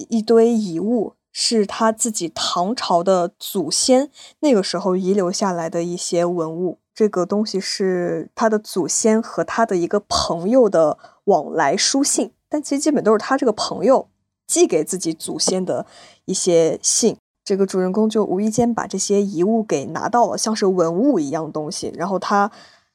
[0.09, 4.09] 一堆遗物，是他自己唐朝的祖先
[4.41, 6.79] 那个时候遗留下来的一些文物。
[6.93, 14.07] 这个东西是他的祖先和他的一个朋友的往来书信，但其实基本都是他这个朋友
[14.45, 15.85] 寄给自己祖先的
[16.25, 17.17] 一些信。
[17.43, 22.49] 这个主人公就无意间把这些遗物给拿到了，像是文物一样东西，然后他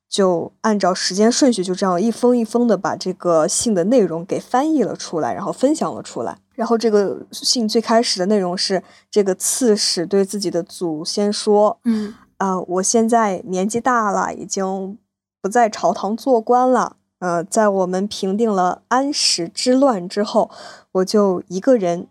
[0.09, 6.39] 就按照时间顺序，就这样一封一封的把这个信的内容给翻译了出来，然后分享了出来。
[6.55, 14.97] 然后这个信最开始的内容是，这个刺史对自己的祖先说：“嗯啊、我现在年纪大了，已经
[15.43, 16.97] 不在朝堂做官了。
[17.19, 20.49] 呃，在我们平定了安史之乱之后，
[20.93, 22.07] 我就一个人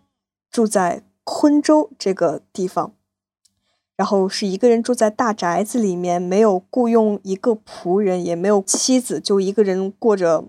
[0.50, 2.92] 住在昆州这个地方，
[3.96, 10.44] 然后是一个人住在大宅子里面，没有雇佣一个仆人，也没有妻子，就一个人过着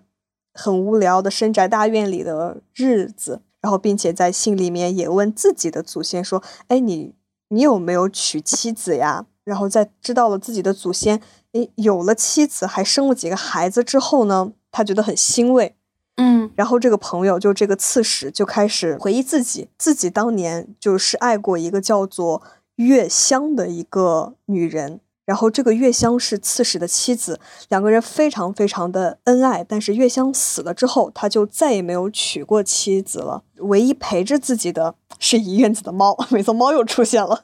[0.54, 3.42] 很无聊的深宅大院里的日子。
[3.62, 7.16] 然后，并且在信里面也问自己的祖先说：“哎，你
[7.48, 11.20] 你有没有娶妻子呀？”然后在知道了自己的祖先
[11.54, 15.76] 诶有了妻子，还生了几个孩子之后呢，他觉得很欣慰。
[16.18, 22.43] 嗯然后这个朋友就这个刺史就开始回忆自己，自己当年就是爱过一个叫做
[22.76, 25.00] 月香的一个女人。
[25.26, 27.39] 然后这个月香是刺史的妻子，
[27.70, 29.64] 两个人非常非常的恩爱。
[29.64, 33.43] 但是月香死了之后，他就再也没有娶过妻子了。
[33.58, 37.43] 唯一陪着自己的是一院子的猫，没错，猫又出现了，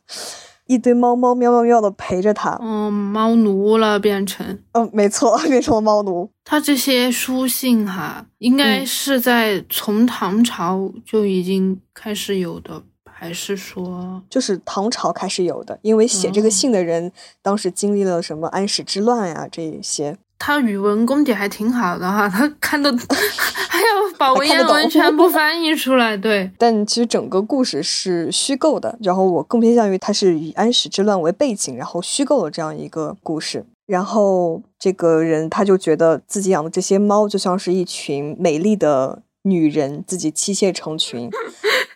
[0.68, 2.60] 一堆猫猫喵喵喵的陪着他。
[2.62, 4.60] 嗯，猫奴了变成。
[4.74, 6.30] 嗯，没错， 变成了猫奴。
[6.44, 17.12] 他这些书信哈，应该嗯是在从唐朝就已经开始有的，还是说，就是唐朝开始有的，因为写这个哦信的人、
[17.42, 22.92] 当时经历了什么安史之乱呀、这一些，他语文功底还挺好的哈， 他看得
[23.70, 23.86] 还要
[24.18, 28.98] 把文言文全部翻译出来，对，但其实整个故事是虚构的。
[29.02, 33.66] 然后我更偏向于它是以安史之乱为背景，然后虚构了这样一个故事。
[33.88, 41.30] 然后这个人他就觉得自己养的这些猫就像是一群美丽的女人，自己妻妾成群。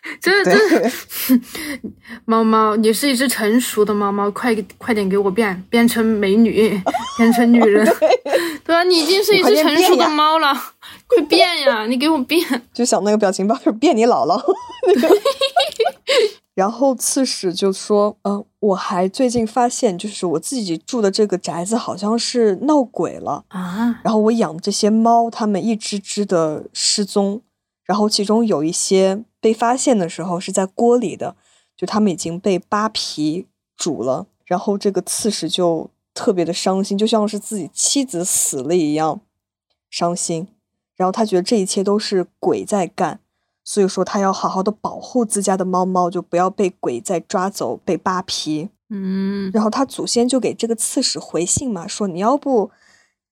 [0.20, 0.90] 这这对，
[2.24, 6.80] 猫猫，你是一只成熟的猫猫，快快点给我变变成美女，
[7.18, 7.84] 变成女人，
[8.64, 8.74] 对。
[8.74, 10.54] 啊，你已经是一只成熟的猫了，
[11.06, 12.40] 快变呀，你给我变，
[12.72, 14.40] 就想那个表情包，就是变你姥姥
[14.86, 15.16] 那个。
[16.54, 23.44] 然后刺史就说：“呃，我还最近发现，就是我自己住的这个宅子好像是闹鬼了。
[23.48, 27.40] 啊，然后我养的这些猫，它们一只只的失踪，
[27.84, 31.36] 然后其中有一些被发现的时候是在锅里的，
[31.76, 34.26] 就他们已经被扒皮煮了。
[34.44, 39.20] 然后这个刺史就特别的伤心，就像是自己妻子死了一样
[39.88, 40.48] 伤心。
[40.96, 43.20] 然后他觉得这一切都是鬼在干，
[43.64, 48.68] 所以说他要好好的保护自家的猫猫，就不要被鬼再抓走、被扒皮。
[48.90, 52.70] 嗯，然后他祖先就给这个刺史回信嘛，说你要不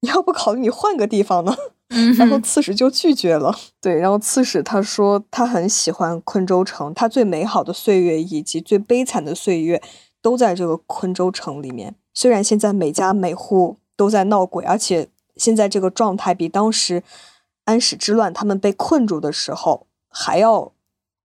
[0.00, 1.54] 你要不考虑你换个地方呢？
[1.90, 3.54] 嗯然后刺史就拒绝了。
[3.80, 9.82] 对，然后刺史他说他很喜欢昆州城，他最美好的岁月以及最悲惨的岁月
[10.20, 11.94] 都在这个昆州城里面。
[12.12, 17.02] 虽然现在每家每户都在闹鬼，而且现在这个状态比当时
[17.64, 20.72] 安史之乱他们被困住的时候还要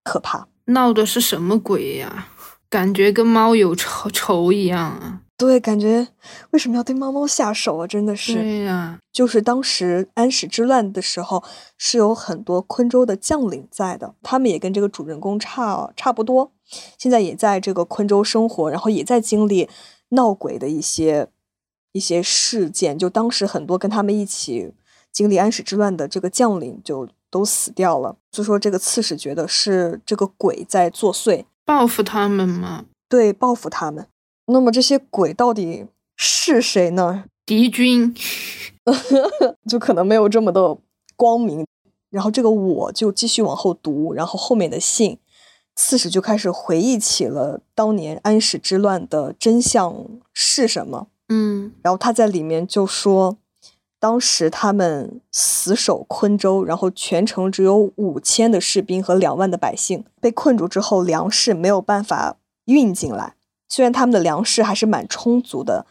[0.03, 0.47] 可怕。
[0.65, 2.27] 闹的是什么鬼呀？
[2.69, 5.21] 感觉跟猫有仇仇一样啊！
[5.43, 6.07] 对，感觉
[6.51, 7.85] 为什么要对猫猫下手啊？
[7.85, 8.35] 真的是。
[8.35, 11.43] 对呀、就是当时安史之乱的时候，
[11.77, 16.53] 是有很多昆州的将领在的，他们也跟这个主人公差差不多，
[16.97, 19.67] 现在也在这个昆州生活，然后也在经历
[20.09, 21.27] 闹鬼的一些
[21.91, 22.97] 一些事件。
[22.97, 24.73] 就当时很多跟他们一起
[25.11, 34.07] 经历安史之乱的这个将领就都死掉了，所以说这个刺史觉得是这个鬼在作祟，报复他们嘛，对，报复他们。
[34.47, 35.85] 那么这些鬼到底
[36.15, 37.25] 是谁呢？
[37.45, 38.15] 敌军。
[39.69, 40.77] 就可能没有这么的
[41.15, 41.65] 光明。
[42.09, 45.17] 然后这个我就继续往后读，然后后面的信，
[45.75, 51.07] 刺史就开始回忆起了当年安史之乱的真相是什么。
[51.29, 53.37] 嗯然后他在里面就说，
[53.99, 62.35] 当时他们死守昆州，然后全城只有五千的士兵和两万的百姓，被困住之后，粮食没有办法
[62.65, 63.35] 运进来。
[63.73, 65.87] 虽然他们的粮食还是蛮充足的，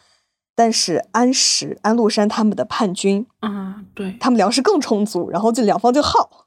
[0.55, 6.47] 但是安史、安禄山他们的叛军啊，对，他们粮食更充足，然后就两方就耗，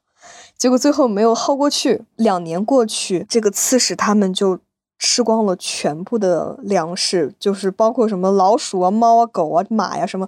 [0.56, 2.06] 结果最后没有耗过去。
[2.16, 4.60] 两年过去，这个刺史他们就
[4.98, 10.26] 吃光了全部的粮食，就是包括什么老鼠啊、猫啊、狗啊、马呀、什么，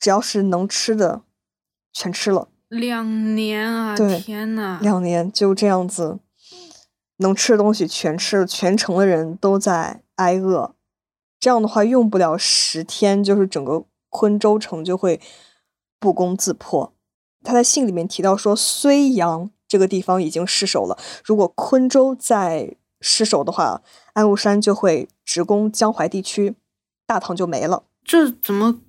[0.00, 1.22] 只要是能吃的，
[1.92, 2.48] 全吃了。
[2.70, 3.96] 两年啊！
[3.96, 6.18] 对天呐，两年就这样子，
[7.18, 10.74] 能吃的东西全吃了，全城的人都在挨饿。
[11.38, 15.20] 这样的话，用不了十天，就是整个昆州城就会
[15.98, 16.94] 不攻自破。
[17.42, 23.82] 他在信里面提到说，睢阳这个地方已经失守了，如果昆州再失守的话，
[24.14, 26.54] 安禄山就会直攻江淮地区，
[27.06, 27.84] 大唐就没了。
[28.02, 28.80] 这怎么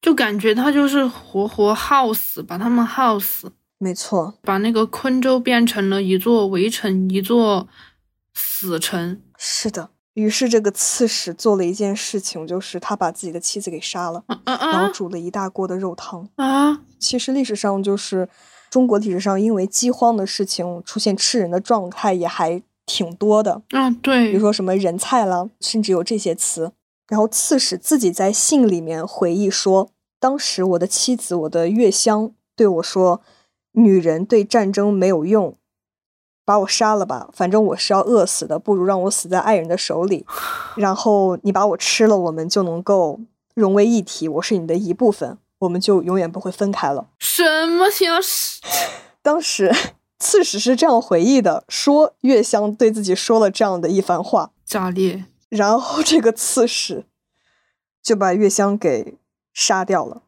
[0.00, 3.50] 就感觉他就是活活耗死，把他们耗死？
[3.78, 7.68] 没错，把那个昆州变成了一座围城，一座
[8.34, 9.20] 死城。
[9.36, 9.90] 是的。
[10.14, 16.80] 于是这个刺史做了一件事情，就是他把自己的妻子给杀了，然后煮了一大锅的肉汤啊。
[16.98, 18.28] 其实历史上就是
[18.68, 23.88] 中国历史上因为饥荒的事情出现吃人的状态也还挺多的啊。
[23.90, 26.72] 对，比如说什么人菜了，甚至有这些词。
[27.06, 33.22] 然后刺史自己在信里面回忆说，当时我的妻子我的月香对我说
[33.78, 35.56] ：“女人对战争没有用。”
[36.44, 40.24] 把我杀了吧，反正我是要饿死的，不如让我死在爱人的手里。
[40.76, 43.20] 然后你把我吃了，我们就能够
[43.54, 47.08] 融为一体，我是你的一部分，我们就永远不会分开了。
[47.18, 48.62] 什么消息？
[49.20, 49.70] 当时
[50.18, 55.26] 刺史是这样回忆的，说月香对自己说了这样的一番话，炸裂。
[55.50, 57.04] 然后这个刺史
[58.02, 59.18] 就把月香给
[59.52, 60.22] 杀掉了。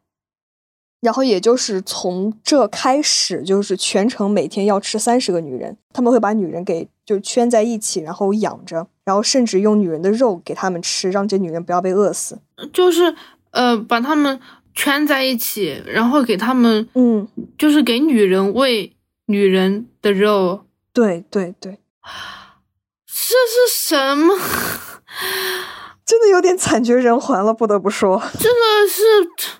[1.00, 12.38] 然后也就是从这开始，就是全程每天要吃三十个女人，他们会把女人给就圈在一起，然后养着，然后甚至用女人的肉给他们吃，让这女人不要被饿死。
[12.72, 13.14] 就是
[13.52, 14.38] 呃，把他们
[14.74, 17.26] 圈在一起，然后给他们，嗯，
[17.56, 18.94] 就是给女人喂
[19.26, 20.64] 女人的肉。
[20.92, 21.78] 对对对，
[23.06, 24.36] 这是什么？
[26.04, 29.59] 真的有点惨绝人寰了，不得不说，真的是。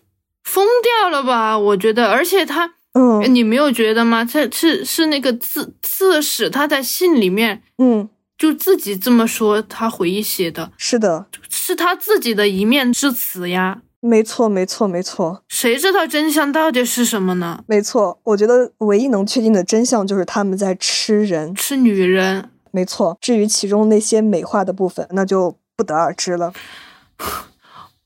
[0.51, 1.57] 疯掉了吧？
[1.57, 4.25] 我觉得，而且他，嗯，你没有觉得吗？
[4.25, 13.83] 这是是那个刺刺史他在信里面，嗯，就自己这么说，他回忆写的，是的，是他自己的一面之词呀。
[14.01, 15.45] 没错，没错，没错。
[15.47, 17.63] 谁知道真相到底是什么呢？
[17.69, 22.51] 没错，我觉得唯一能确定的真相就是他们在吃人，吃女人。
[22.73, 26.53] 没错，至于其中那些美化的部分，那就不得而知了。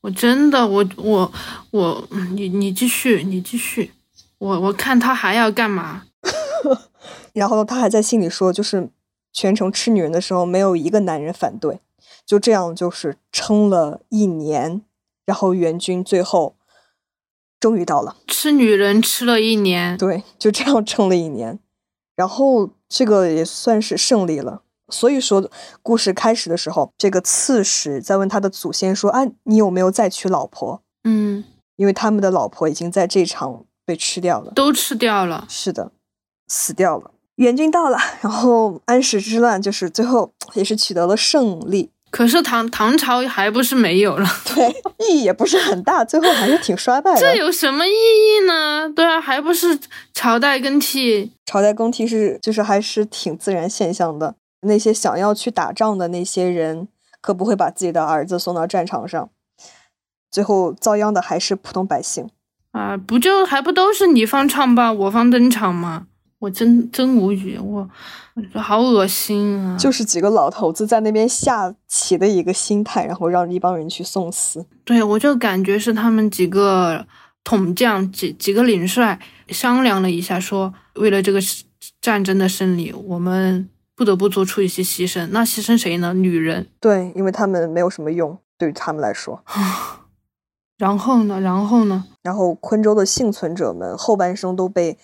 [0.05, 1.31] 我真的，我我
[1.71, 3.91] 我，你你继续，你继续，
[4.37, 6.03] 我我看他还要干嘛？
[7.33, 8.91] 然后他还在信里说，就是
[9.33, 11.79] 全程吃女人的时候，没有一个男人反对，
[12.23, 14.83] 就这样就是撑了一年，
[15.25, 16.55] 然后援军最后
[17.59, 18.17] 终于到了。
[18.27, 21.57] 吃女人吃了一年，对，就这样撑了一年，
[22.15, 24.61] 然后这个也算是胜利了。
[24.89, 25.49] 所以说，
[25.81, 31.43] 故事开始的时候，这个刺史在问他的祖先说：“啊，你有没有再娶老婆？”嗯，
[31.75, 35.45] 因为他们的老婆已经在这场被吃掉了，都吃掉了。
[35.49, 35.91] 是的，
[36.47, 37.11] 死掉了。
[37.35, 41.91] 援军到了，然后安史之乱就是最后也是取得了胜利。
[42.11, 44.25] 可是唐唐朝还不是没有了？
[44.55, 44.69] 对，
[44.99, 47.19] 意义也不是很大，最后还是挺衰败的。
[47.21, 48.89] 这有什么意义呢？
[48.95, 49.77] 对啊，还不是
[50.13, 51.33] 朝代更替？
[51.45, 54.35] 朝代更替是就是还是挺自然现象的。
[54.65, 56.87] 那些想要去打仗的那些人，
[57.21, 59.29] 可不会把自己的儿子送到战场上，
[60.29, 62.29] 最后遭殃的还是普通百姓
[62.71, 62.97] 啊！
[62.97, 66.07] 不就还不都是你方唱罢我方登场吗？
[66.39, 67.89] 我真真无语，我
[68.53, 69.77] 我好恶心啊！
[69.77, 74.65] 就是几个老头子在那边下棋的一个心态，然后让一帮人去送死。
[74.83, 77.07] 对，我就感觉是他们几个
[77.43, 81.39] 统将、几几个领帅商量了一下，说为了这个
[82.01, 83.69] 战争的胜利，我们。
[83.95, 86.13] 不得不做出一些牺牲，那牺牲谁呢？
[86.13, 86.67] 女人。
[86.81, 89.41] 对，因为他们没有什么用，对于他们来说。
[90.77, 91.39] 然后呢？
[91.39, 92.03] 然后呢？
[92.21, 94.97] 然后昆州的幸存者们后半生都被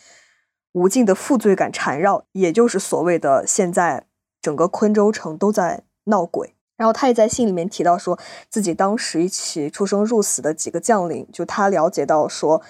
[0.73, 4.07] 无尽的负罪感缠绕，也就是所谓的现在
[4.41, 6.53] 整个昆州城都在闹鬼。
[6.75, 8.19] 然后他也在信里面提到，说
[8.49, 12.61] 自己当时一起出生入死的几个将领，就他了解到说。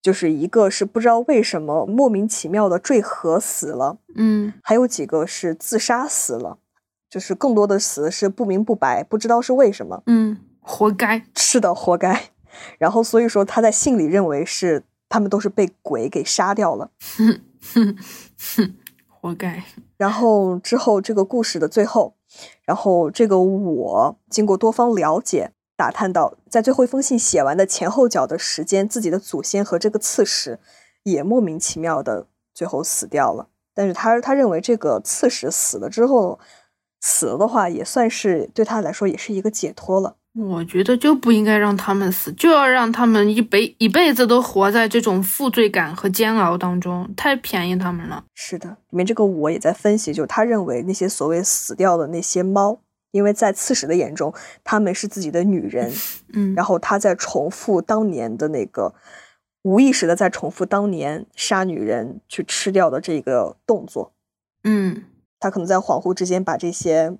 [0.00, 6.58] 就是一个是不知道为什么莫名其妙的坠河死了，嗯，还有几个是自杀死了，
[7.10, 12.30] 就是更多的死是不明不白，不知道是为什么，嗯，活该，是的，活该。
[12.78, 17.40] 然后所以说他在信里认为是他们都是被鬼给杀掉了，哼
[17.74, 17.96] 哼
[18.38, 18.74] 哼，
[19.06, 19.64] 活该。
[19.96, 22.14] 然后之后这个故事的最后，
[22.64, 25.52] 然后这个我经过多方了解。
[25.78, 30.58] 打探到，在最后一封信写完的前后脚的时间，自己的祖先和这个刺史
[31.04, 33.46] 也莫名其妙的最后死掉了。
[33.72, 36.40] 但是他他认为这个刺史死了之后，
[37.00, 40.16] 死了的话也算是对他来说也是一个解脱了。
[40.34, 48.24] 我觉得就不应该让他们死，就要让他们一辈一辈子都活在这种负罪感和煎熬当中，太便宜他们了。
[48.34, 52.80] 是的，里面这个我也在分析，就他认为那些所谓死掉的那些猫。
[53.10, 54.32] 因为在刺史的眼中，
[54.62, 55.92] 他们是自己的女人，
[56.34, 58.94] 嗯，然后他在重复当年的那个
[59.62, 64.12] 无意识的在重复当年杀女人去吃掉的这个动作，
[64.64, 65.04] 嗯，
[65.40, 67.16] 他可能在恍惚之间把这些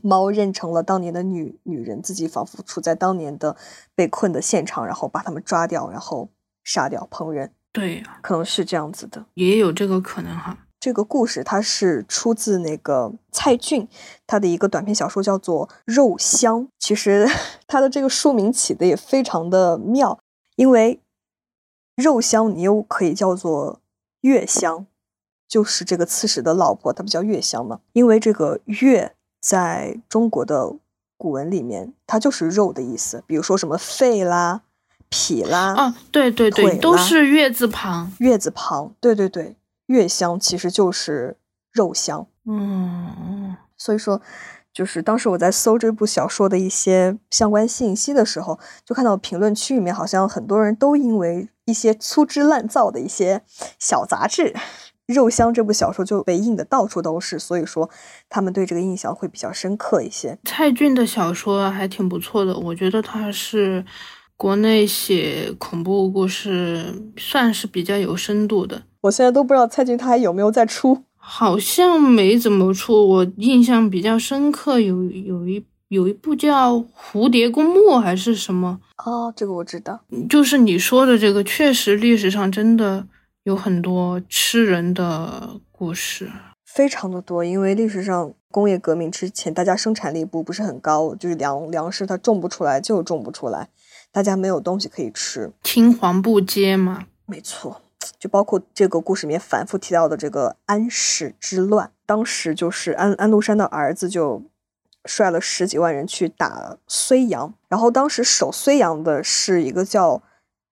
[0.00, 3.56] 猫认成了当年的女女人，自己仿佛处在当年的
[3.94, 6.30] 被困的现场，然后把他们抓掉，然后
[6.64, 9.26] 杀掉烹饪，对呀，可能是这样子的。
[9.34, 10.66] 也有这个可能哈。
[10.82, 13.86] 这个故事它是出自那个蔡骏
[14.26, 16.62] 他的一个短篇小说，叫做《肉香》。
[16.76, 17.24] 其实
[17.68, 20.18] 他的这个书名起的也非常的妙，
[20.56, 21.00] 因为
[21.94, 23.80] 肉香你又可以叫做
[24.22, 24.84] 月香，
[25.46, 27.78] 就是这个刺史的老婆，她不叫月香嘛？
[27.92, 30.74] 因为这个月在中国的
[31.16, 34.62] 古文里面，它就是肉的意思，比如说什么肺啦、
[35.08, 38.12] 脾啦，啊，对对对，都是月字旁。
[38.18, 39.54] 月字旁，对对对，
[39.92, 41.36] 月香其实就是
[41.70, 42.26] 肉香。
[42.46, 44.20] 嗯，所以说，
[44.72, 53.42] 就是当时我在搜这部小说的一些相关信息的时候，就看到评论区里面好像很多人都因为一些粗制滥造的一些
[53.78, 54.52] 小杂志，
[55.06, 57.88] 《肉香》这部小说就被印的到处都是，所以说
[58.28, 60.38] 他们对这个印象会比较深刻一些。
[60.44, 63.84] 蔡骏的小说还挺不错的，我觉得他是
[64.36, 68.82] 国内写恐怖故事算是比较有深度的。
[69.02, 71.04] 我现在都不知道蔡骏他还有没有再出。
[71.16, 80.00] 好像没怎么出，我印象比较深刻，有有一有一部叫《蝴蝶公墓》还是什么，哦，这个我知道。
[80.28, 83.06] 就是你说的这个，确实历史上真的
[83.44, 86.30] 有很多吃人的故事。
[86.64, 93.68] 非常的多，因为历史上工业革命之前，大家生产力不不是很高，就是粮粮食它种不出来就种不出来，
[94.10, 95.52] 大家没有东西可以吃。
[95.62, 97.82] 青黄不接嘛，没错，
[98.18, 104.42] 就包括这个故事里面反复提到的这个安史之乱，当时就是安安禄山的儿子就
[105.04, 110.22] 率了十几万人去打睢阳，然后当时守睢阳的是一个叫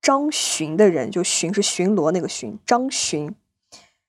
[0.00, 3.34] 张巡的人，就巡是巡逻那个巡，张巡。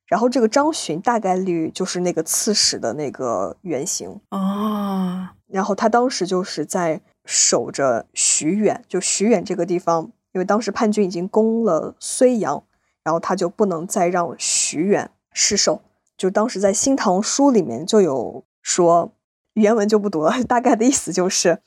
[0.05, 12.61] 然后这个张巡大概率就是那个刺史的那个原型，哦，然后他当时就是在守着徐远，就徐远这个地方，因为当时叛军已经攻了睢阳，
[13.03, 15.81] 然后他就不能再让徐远失守。
[16.17, 19.13] 就当时在《新唐书》里面就有说，
[19.53, 21.61] 原文就不读了，大概的意思就是，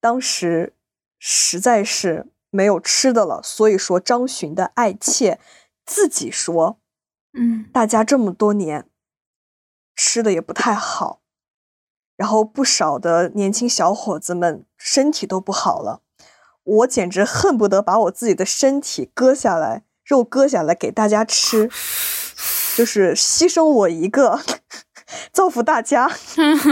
[0.00, 0.74] 当时
[1.18, 5.40] 实在是没有吃的了，所以说张巡的爱妾
[5.86, 6.78] 自己说，
[7.32, 8.90] 嗯，大家这么多年
[9.96, 11.22] 吃的也不太好，
[12.14, 16.02] 然后不少的年轻小伙子们身体都不好了，
[16.62, 21.70] 我简直恨不得把我自己的身体割下来，肉割下来给大家吃，
[22.76, 24.38] 就是牺牲我一个，
[25.32, 26.10] 造福大家。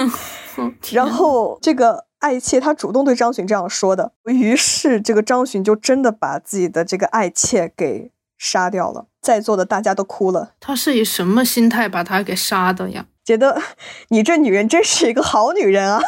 [0.93, 13.07] 然后这个爱妾她主动对张巡这样说的，于是这个张巡就真的把自己的这个爱妾给杀掉了，在座的大家都哭了，他是以什么心态把他给杀的呀？
[13.24, 13.62] 觉得
[14.09, 16.03] 你这女人真是一个好女人啊！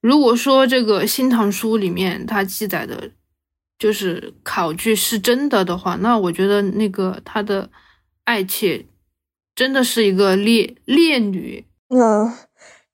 [0.00, 3.10] 如果说这个《新唐书》里面它记载的，
[3.82, 7.68] 就是考据是真的的话，那我觉得那个他的
[8.22, 8.86] 爱妾
[9.56, 11.66] 真的是一个烈烈女。
[11.88, 12.32] 嗯，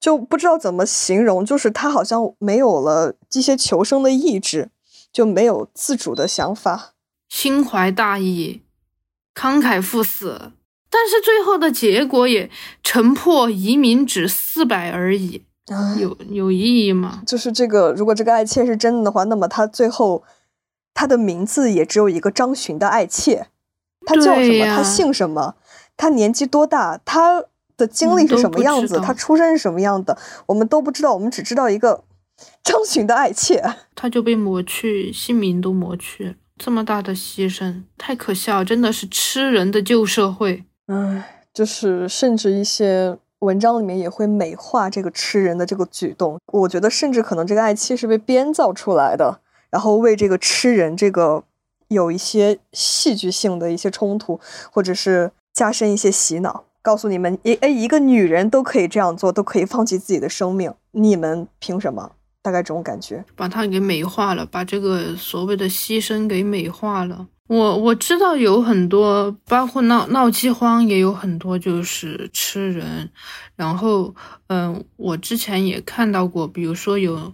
[0.01, 4.71] 就不知道怎么形容，就是她好像没有了一些求生的意志，
[5.13, 6.95] 就没有自主的想法。
[7.29, 8.63] 心怀大义，
[9.35, 10.53] 慷慨赴死，
[10.89, 12.51] 但是最后的结果也
[12.83, 15.43] 城破移民只四百而已，
[16.01, 17.23] 有有意义吗？
[17.27, 20.25] 就是这个，如果这个爱妾是真的的话，那么他最后
[20.99, 23.47] 她的名字也只有一个张巡的爱妾，
[24.05, 24.35] 他叫什么？
[24.35, 25.55] 对呀她姓什么？
[25.97, 26.99] 他年纪多大？
[27.05, 27.45] 他
[27.77, 28.83] 的经历是什么样子？
[28.83, 30.19] 不知道她出身是什么样的？
[30.47, 32.03] 我们都不知道，我们只知道一个
[32.65, 33.63] 张巡的爱妾。
[33.95, 40.65] 他就被抹去，姓名都抹去了，这么大的牺牲，太可笑，真的是吃人的旧社会。
[40.89, 46.41] 唉，就是甚至一些文章里面也会美化这个吃人的这个举动。
[46.47, 49.41] 我觉得，甚至可能这个爱妻是被编造出来的，
[49.71, 51.45] 然后为这个吃人这个
[51.89, 54.41] 有一些戏剧性的一些冲突，
[54.71, 62.13] 或者是加深一些洗脑，告诉你们，一哎一个女人都可以这样做，都可以放弃自己的生命，你们凭什么？
[62.41, 63.25] 大概这种感觉。
[63.35, 67.27] 把它给美化了，把这个所谓的牺牲给美化了。
[67.49, 73.11] 我我知道有很多，包括闹闹饥荒也有很多就是吃人，
[73.57, 74.15] 然后
[74.49, 77.33] 嗯、我之前也看到过，比如说有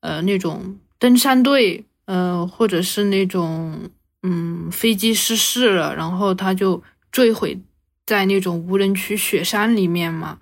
[0.00, 3.90] 呃那种登山队，呃或者是那种
[4.22, 6.82] 嗯飞机失事了，然后他就
[7.12, 7.60] 坠毁
[8.06, 10.38] 在那种无人区雪山里面嘛。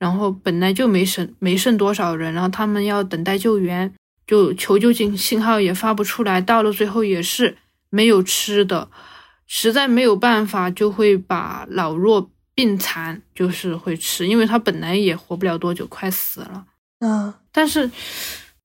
[0.00, 3.94] 然后本来就没剩没剩多少人，然后他们要等待救援，
[4.26, 7.56] 就求救信信号也发不出来，到了最后也是
[7.88, 8.90] 没有吃的，
[9.46, 16.64] 实在没有办法就会把老弱病残就是会吃，因为他本来也活不了多久，快死了。
[16.98, 17.88] 嗯，但是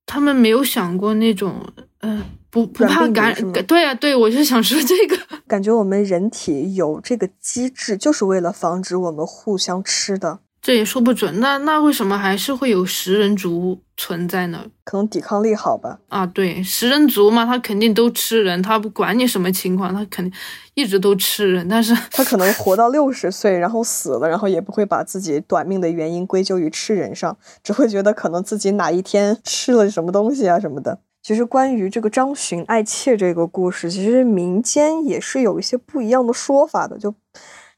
[0.08, 1.62] 他们没有想过那种，
[2.00, 3.52] 嗯、不不怕感病毒是吗？
[3.52, 11.40] 感，对啊，对我就想说这个，感觉我们人体有这个机制，就是为了防止我们互相吃的，这也说不准。
[11.40, 14.66] 那那为什么还是会有食人族存在呢？
[14.84, 16.00] 可能抵抗力好吧。
[16.10, 20.40] 啊，对，食人族嘛，他肯定都吃人，他不管你什么情况，他肯定
[20.74, 21.66] 一直都吃人。
[21.70, 31.00] 但是，他可能活到 六十岁，然后死了，然后也不会把自己短命的原因归咎于吃人上，只会觉得可能自己哪一天吃了什么东西啊什么的。
[31.24, 36.98] 其实关于这个张巡爱妾这个故事，其实民间也是有一些不一样的说法的。
[36.98, 37.16] 就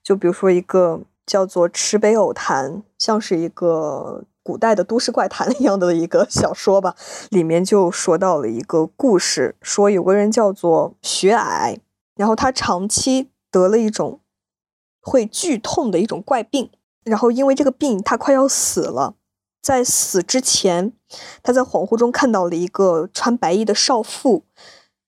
[0.04, 6.96] 就比如说一个叫做《池北偶谈》，像是一个古代的都市怪谈 一样的一个小说吧，
[7.30, 11.78] 里面就说到了一个故事，说有个人叫做徐矮，
[12.16, 14.22] 然后他长期得了一种
[15.00, 16.72] 会剧痛的一种怪病，
[17.04, 19.14] 然后因为这个病他快要死了，
[19.62, 20.94] 在死之前，
[21.44, 24.46] 他在恍惚中看到了一个穿白衣的少妇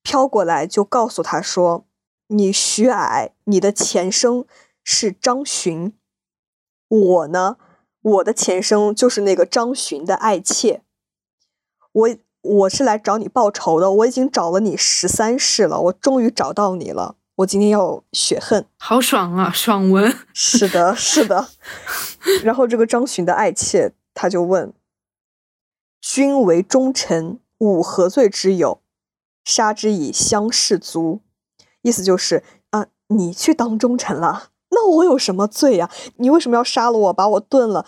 [0.04, 1.86] 飘过来，就告诉他说
[2.30, 4.46] ：“你徐矮，你的前生
[4.84, 5.94] 是张巡，
[6.92, 7.56] 我呢，
[8.02, 10.82] 我的前生就是那个张巡的爱妾，
[11.94, 12.10] 我
[12.42, 20.14] 我是来找你报仇的，我已经找了你十三世了，我终于找到你了，我今天要雪恨。”好爽啊，爽文。
[20.34, 21.48] 是的，是的。
[22.44, 24.74] 然后这个张巡的爱妾，他就问
[26.02, 28.82] ：“君为忠臣，吾何罪之有？
[29.46, 31.22] 杀之以相士卒。”
[31.84, 35.90] 意思就是啊，你去当忠臣了，那我有什么罪呀？
[36.18, 37.86] 你为什么要杀了我，把我炖了，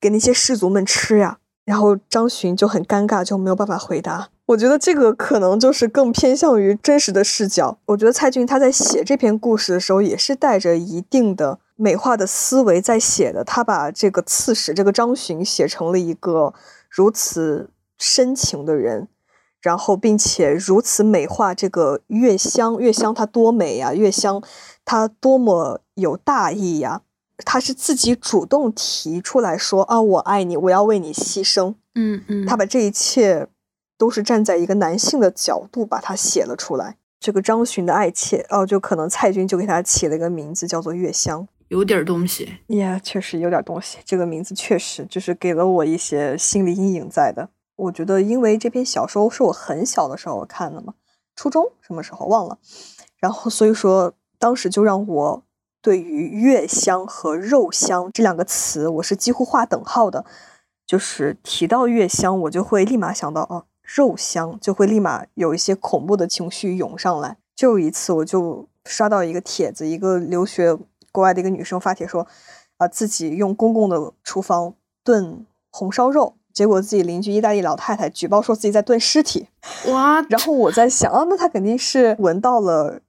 [0.00, 1.38] 给那些士卒们吃呀？
[1.64, 4.28] 然后张巡就很尴尬，就没有办法回答。
[4.46, 7.78] 我觉得这个可能就是更偏向于真实的视角。
[7.84, 13.44] 我觉得蔡骏他在写这篇故事的时候，也是带着一定的美化的思维在写的。
[13.44, 16.54] 他把这个刺史这个张巡写成了一个
[16.88, 17.68] 如此
[17.98, 19.08] 深情的人，
[19.60, 22.78] 然后并且如此美化这个月香。
[22.78, 24.42] 月香她多美呀，月香
[24.86, 27.02] 她多么有大义呀。
[27.44, 31.74] 他是自己主动提出来说啊，我爱你，我要为你牺牲。
[31.94, 33.46] 嗯嗯，他把这一切
[33.96, 36.96] 都是站在一个男性的角度把它写了出来。
[37.20, 41.46] 这个张巡的爱妾哦，就可能蔡军就给他起了一个名字叫做月香。
[41.68, 42.58] 有点东西。
[42.68, 43.98] 呀、确实有点东西。
[44.04, 47.50] 这个名字确实就是给了我一些心理阴影在的。
[47.76, 50.94] 我觉得，因为这篇小说是我很小的时候看的嘛，
[51.36, 52.58] 初中什么时候忘了，
[53.18, 55.42] 然后所以说当时就让我
[55.80, 60.24] 对于月香和肉香这两个词，我是几乎划等号的。
[60.86, 67.36] 就是提到月香，我就会立马想到哦，肉香，就会立马有一些恐怖的情绪涌上来。
[67.54, 70.78] 就有一次，我就刷到一个帖子，一个留学
[71.12, 72.26] 国外的一个女生发帖说，
[72.78, 74.72] 啊、自己用公共的厨房
[75.04, 79.48] 炖红烧肉，结果自己邻居意大利老太太举报说自己在炖尸体。
[79.88, 83.00] 哇，然后我在想，啊，那她肯定是闻到了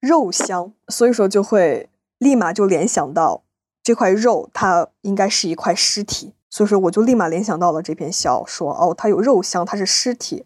[0.00, 3.44] 肉香，所以说就会立马就联想到
[3.82, 10.44] 这块肉，它应该是一块尸体，所以说我就立马联想到了这篇小说，哦，它有肉香，它是尸体，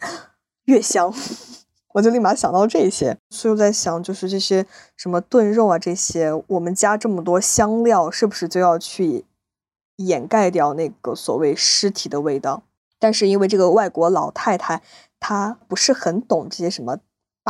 [0.65, 1.13] 月香，
[1.95, 4.67] 我就立马想到这些，所以我在想，就是这些
[4.97, 9.25] 什么炖肉啊这些，我们加这么多香料，是不是就要去
[9.97, 12.63] 掩盖掉那个所谓尸体的味道？
[12.99, 14.83] 但是因为这个外国老太太
[15.19, 16.99] 她不是很懂这些什么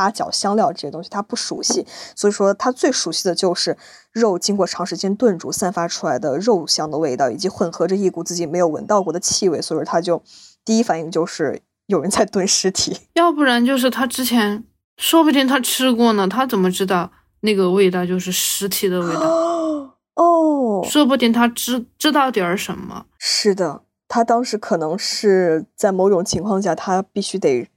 [0.01, 1.87] 八角香料这些东西，他不熟悉，
[2.17, 3.77] 所以说他最熟悉的就是
[4.13, 10.23] 肉经过长时间炖煮散发出来的肉香的味道，以及混合着一股自己没有闻到过的气味，所以说他就
[10.65, 12.97] 第一反应就是有人在炖尸体。
[13.13, 14.65] 要不然就是他之前，
[14.97, 19.99] 说不定他吃过呢，他怎么知道那个味道就是尸体的味道？
[20.17, 23.05] 哦，说不定他知知道点儿什么。
[23.19, 27.69] 是的，他当时可能是在某种情况下，他必须得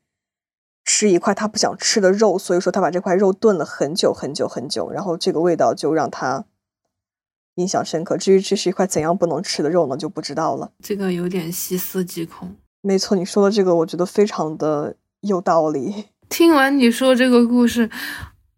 [0.86, 6.46] 吃一块他不想吃的肉，所以说他把这块肉炖了很久很久很久，然后这个味道就让他
[7.56, 8.18] 印象深刻。
[8.18, 10.72] 至于这是一块怎样不能吃的肉呢，就不知道了。
[10.84, 12.56] 这个有点细思极恐。
[12.82, 16.06] 没错，你说的这个，我觉得非常的有道理。
[16.28, 17.90] 听完你说这个故事，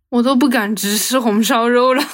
[0.09, 2.01] 我都不敢直吃红烧肉了。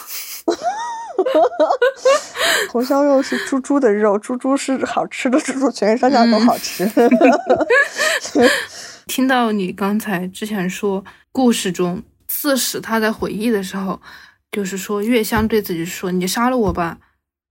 [2.72, 6.89] 红烧肉是猪猪的肉，猪猪是好吃的，猪猪全身上下都好吃。
[9.12, 11.03] 听到你刚才之前说，
[11.34, 13.99] 故事中刺史他在回忆的时候，
[14.49, 16.97] 就是说月香对自己说：“你杀了我吧，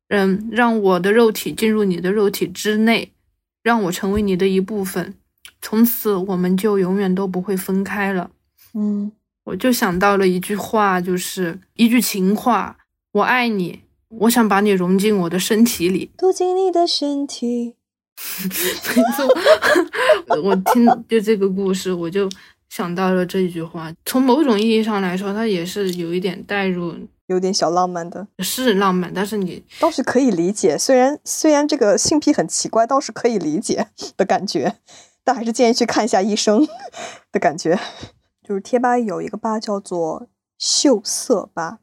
[0.09, 3.13] 嗯，让我的肉体进入你的肉体之内，
[3.63, 5.15] 让我成为你的一部分，
[5.61, 8.31] 从此我们就永远都不会分开了。
[8.73, 9.13] 嗯，
[9.45, 12.79] 我就想到了一句话，就是一句情话：
[13.13, 16.11] 我爱你，我想把你融进我的身体里。
[16.17, 17.75] 躲进你的身体。
[18.97, 22.29] 没错，我听就这个故事，我就
[22.69, 23.93] 想到了这一句话。
[24.05, 26.95] 从某种意义上来说，它也是有一点带入，
[27.27, 30.77] 有点小浪漫的，是浪漫，但是你倒是可以理解。
[30.79, 34.77] 虽然虽然这个性癖很奇怪，倒是可以理解的感觉，
[35.25, 36.67] 但还是建议去看一下医生
[37.33, 37.79] 的感觉。
[38.47, 41.79] 就是贴吧有一个吧叫做秀色吧，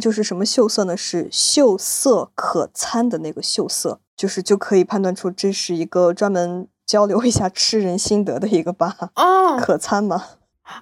[0.00, 0.96] 就是什么秀色呢？
[0.96, 4.00] 是秀色可餐的那个秀色。
[4.16, 10.24] 就是就可以判断出这是一个专门交流一下吃人心得的一个吧哦，可餐吗？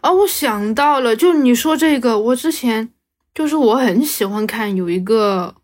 [0.02, 2.90] 啊，我想到了，就你说这个，我之前
[3.34, 5.56] 就是我很喜欢看有一个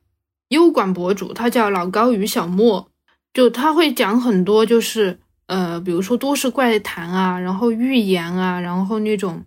[0.48, 2.88] 优管博主，他叫老高与小莫，
[3.32, 9.44] 就他会讲很多，就是呃，比如说都市怪谈啊，然后预言啊，然后那种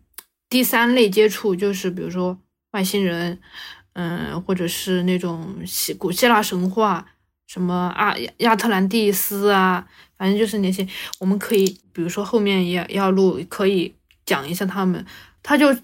[0.47, 2.37] 第三类接触，就是比如说
[2.73, 3.39] 外星人，
[3.93, 7.07] 嗯，或者是那种希古希腊神话。
[7.45, 9.85] 什么阿亚特兰蒂斯啊，
[10.17, 10.87] 反正就是那些，
[11.19, 13.93] 我们可以，比如说后面也要录，可以
[14.25, 15.05] 讲一下他们。
[15.43, 15.75] 他就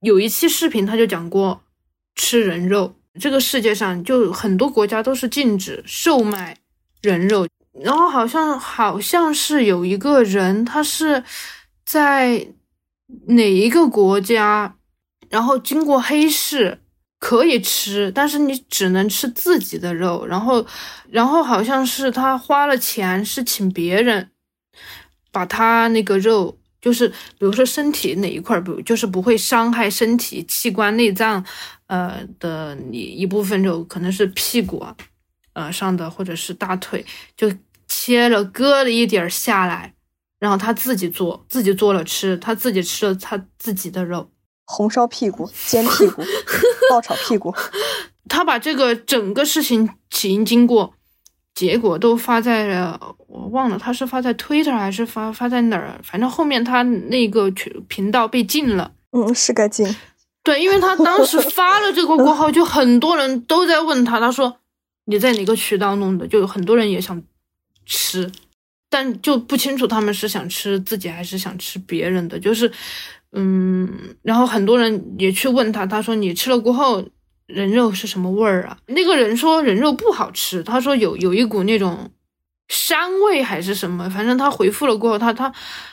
[0.00, 1.60] 有一期视频，他就讲过
[2.14, 2.94] 吃人肉。
[3.20, 6.56] 这个世界上就很多国家都是禁止售卖
[7.02, 7.46] 人肉，
[7.82, 11.22] 然后好像好像是有一个人，他是
[11.84, 12.48] 在
[13.26, 14.77] 哪一个国家，
[15.30, 16.80] 然后经过黑市。
[17.20, 20.24] 可以吃，但是你只能吃自己的肉。
[20.24, 20.64] 然后，
[21.10, 24.30] 然后好像是他花了钱，是请别人
[25.32, 31.44] 把他那个肉，就是比如说身体哪一块，不就是不会伤害身体器官内脏，
[31.88, 34.96] 呃的你一部分肉，可能是屁股啊，
[35.54, 37.04] 呃上的或者是大腿，
[37.36, 37.52] 就
[37.88, 39.92] 切了割了一点下来，
[40.38, 44.30] 然后他自己做，自己做了吃，他自己吃了他自己的肉。
[44.70, 46.22] 红烧屁股、煎屁股、
[46.90, 47.54] 爆炒屁股，
[48.28, 50.92] 他把这个整个事情起因、经过、
[51.54, 57.50] 结果都发在了，我忘了他是发在 Twitter 还是发发在哪儿，反正后面他那个
[57.88, 58.92] 频道被禁了。
[59.12, 59.96] 嗯，是该禁。
[60.42, 64.58] 对，因为他当时发了这个过后，就很多人都在问他，他说
[65.06, 66.28] 你在哪个渠道弄的？
[66.28, 67.22] 就有很多人也想
[67.86, 68.30] 吃，
[68.90, 72.70] 但就不清楚他们是想吃自己还是想吃别人的，就是。
[73.32, 77.04] 嗯，然后很多人也去问他，他说你吃了过后
[77.46, 78.78] 人肉是什么味儿啊？
[78.86, 82.10] 那个人说人肉不好吃，他说有有一股那种
[82.68, 85.52] 膻味还是什么，反正他回复了过后，他他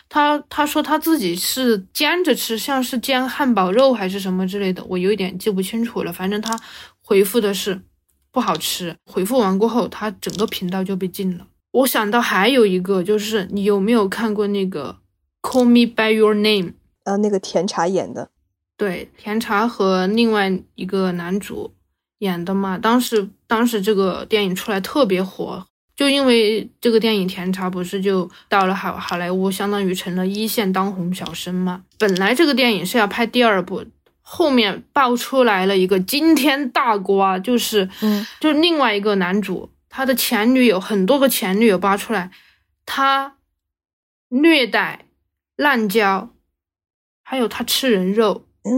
[0.09, 6.13] 他他说他自己是煎着吃，像是煎汉堡肉还是什么之类的，我有一点记不清楚了。
[6.13, 6.57] 反正他
[7.01, 7.81] 回复的是
[8.31, 8.95] 不好吃。
[9.05, 11.47] 回复完过后，他整个频道就被禁了。
[11.71, 14.97] 我想到还有一个，就是你有没有看过那个
[15.49, 16.69] 《Call Me by Your Name》？
[17.05, 18.29] 呃，那个甜茶演的，
[18.75, 21.73] 对，甜茶和另外一个男主
[22.17, 22.79] 演的嘛。
[22.79, 25.63] 当时，当时这个电影出来特别火，
[25.95, 31.83] 就因为这个电影，甜茶不是就到了好好莱坞，相当于成了一线当红小生嘛。
[31.99, 33.85] 本来这个电影是要拍第二部，
[34.21, 42.31] 后面爆出来了一个惊天大瓜，就是，嗯，就是另外一个男主，他的前女友很多个前女友扒出来，
[42.83, 43.35] 他
[44.29, 45.05] 虐待、
[45.55, 46.31] 滥交。
[47.27, 48.71] 还有他吃人肉，嗯，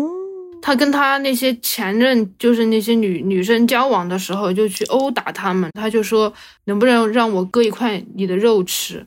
[0.62, 5.70] 他跟他那些前任，就是那些女女生交往的时候，就去殴打他们。
[5.74, 6.34] 他就说，
[6.64, 9.06] 能不能让我割一块你的肉吃？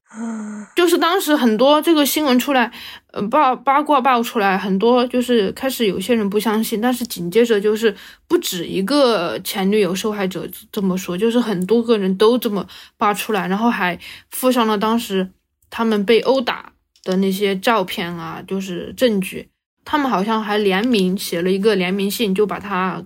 [0.76, 2.70] 就是当时很多这个新闻出来，
[3.12, 7.96] 呃，八八卦爆出来，很多就是开始有些人不相信，但是紧接着就是
[8.28, 12.66] 不止一个前女友受害者这么说，就是很多个人都这么
[12.98, 13.98] 扒出来，然后还
[14.30, 15.30] 附上了当时
[15.70, 16.72] 他们被殴打。
[17.02, 19.50] 的那些照片啊，就是证据。
[19.84, 23.02] 他们好像还联名写了一个联名信，就把他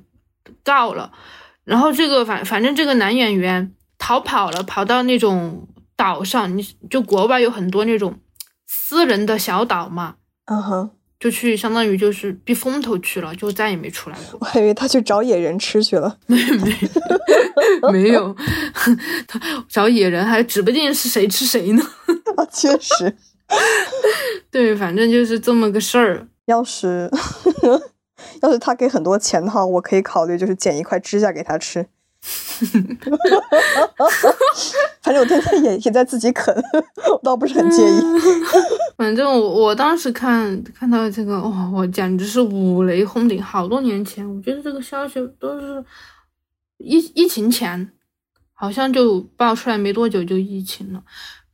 [0.63, 1.13] 告了。
[1.65, 5.67] 然后这个反反正这个男演员逃跑了，跑到那种
[5.97, 8.19] 岛上，你就国外有很多那种
[8.67, 10.17] 私人的小岛嘛，
[10.47, 14.39] 嗯哼，就去相当于就是避风头去了，就再也没出来过。
[14.41, 16.77] 我还以为他去找野人吃去了，没没
[17.93, 18.37] 没有，
[19.27, 21.83] 他找野人还指不定是谁吃谁呢。
[22.37, 23.17] 啊，确实。
[24.51, 26.29] 对，反正就是这么个事儿。
[26.47, 27.11] 要是
[28.43, 31.87] 要是他给很多钱的话，我可以考虑就是剪一块指甲给他吃。
[35.03, 36.55] 反正我天天也也在自己啃，
[37.13, 38.01] 我倒不是很介意。
[38.97, 43.43] 反正我我当时看看到这个，哇，我简直是五雷轰顶。
[43.43, 45.85] 好多年前，我觉得这个消息都是
[46.79, 47.91] 疫疫情前
[48.55, 51.03] 好像就爆出来没多久就疫情了，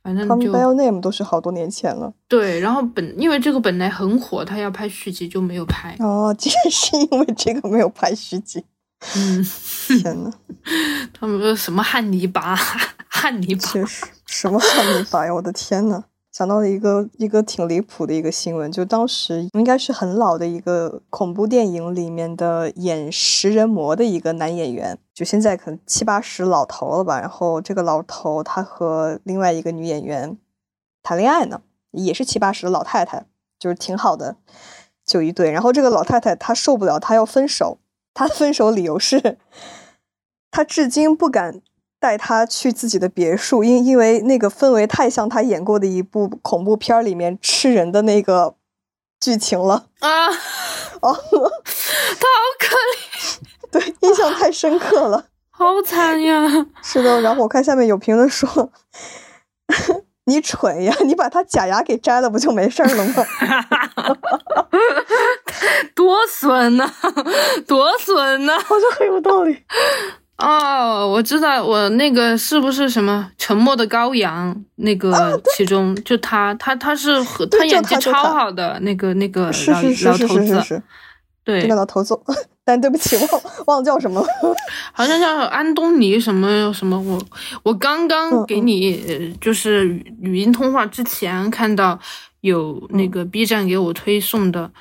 [0.03, 2.11] 反正就 Call Me by Your Name 都是好多年前了。
[2.27, 5.95] 对，然后本因为这个本来很火，他要拍续集就没有拍。
[5.99, 8.63] 哦，竟然是因为这个没有拍续集。
[9.15, 9.43] 嗯，
[9.87, 10.31] 天呐，
[11.11, 12.55] 他们说什么汉尼拔，
[13.09, 15.33] 汉尼拔，确实什么汉尼拔呀！
[15.33, 27.19] 我的天呐，想到了一个一个挺离谱的一个新闻，就当时应该是很老的一个恐怖电影里面的演食人魔的一个男演员，就现在可能七八十老头了吧。
[27.19, 30.37] 然后这个老头他和另外一个女演员
[31.03, 31.61] 谈恋爱呢，
[31.91, 33.25] 也是七八十的老太太，
[33.59, 34.37] 就是挺好的，
[35.05, 35.51] 就一对。
[35.51, 37.79] 然后这个老太太她受不了，她要分手。
[38.13, 39.37] 她分手理由是，
[40.49, 41.61] 她至今不敢
[42.01, 48.55] 带他去自己的别墅，因因为那个氛围太像他演过的一部恐怖片里面吃人的那个
[49.19, 50.27] 剧情了啊！
[51.01, 53.39] 哦，他好可怜，
[53.71, 56.65] 对，印象太深刻了，好惨呀！
[56.81, 58.71] 是的，然后我看下面有评论说。
[60.25, 60.95] 你蠢呀！
[61.03, 63.25] 你把他假牙给摘了，不就没事了吗？
[65.95, 66.87] 多损呐，
[67.67, 68.53] 多损呐！
[68.59, 69.63] 好像很有道理。
[70.41, 79.81] 哦，我知道，我那个是不是什么《沉默的羔羊》那个其中就他，他他是和他演技超好的那个那个老
[80.11, 80.83] 老头子，
[81.43, 82.19] 对，那个老头子。
[82.63, 84.27] 但对不起，忘忘了叫什么了，
[84.93, 86.97] 好像叫安东尼什么什么。
[87.01, 87.19] 我
[87.63, 89.87] 我刚刚给你就是
[90.21, 91.99] 语音通话之前看到
[92.41, 94.71] 有那个 B 站给我推送的，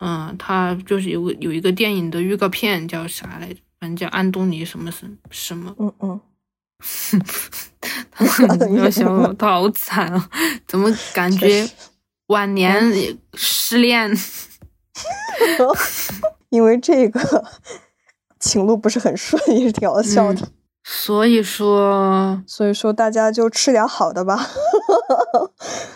[0.00, 3.60] 嗯，他就是有有一个电影的预告片，叫啥来着？
[3.82, 5.74] 反正叫安东尼什么什什么。
[5.76, 6.20] 嗯嗯。
[8.76, 10.30] 要想我 他好惨啊！
[10.68, 11.68] 怎么感觉
[12.28, 12.80] 晚年
[13.34, 14.16] 失恋？
[16.50, 17.44] 因为这个
[18.38, 20.46] 情路不是很顺，也是挺好笑的。
[20.84, 24.48] 所以说，所以说大家就吃点好的吧，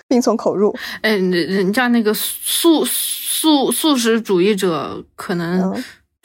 [0.09, 0.77] 病从口入。
[1.03, 5.73] 哎，人人家那个素素素食主义者，可能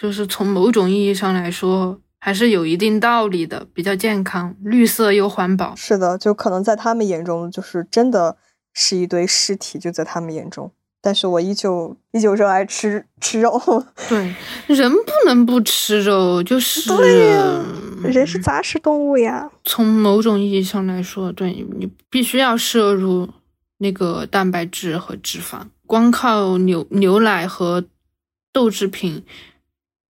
[0.02, 5.76] 就是从某种意义上来说，还是有一定道理的，比较健康，绿色又环保。
[5.76, 8.36] 是的，就可能在他们眼中，就是真的
[8.74, 10.72] 是一堆尸体，就在他们眼中。
[11.04, 13.62] 但是我依旧依旧热爱吃吃肉。
[14.10, 14.34] 对，
[14.66, 17.64] 人不能不吃肉，就是对呀，
[18.04, 19.52] 人是杂食动物呀。
[19.64, 23.30] 从某种意义上来说，对你必须要摄入
[23.78, 27.84] 那个蛋白质和脂肪，光靠牛牛奶和
[28.52, 29.24] 豆制品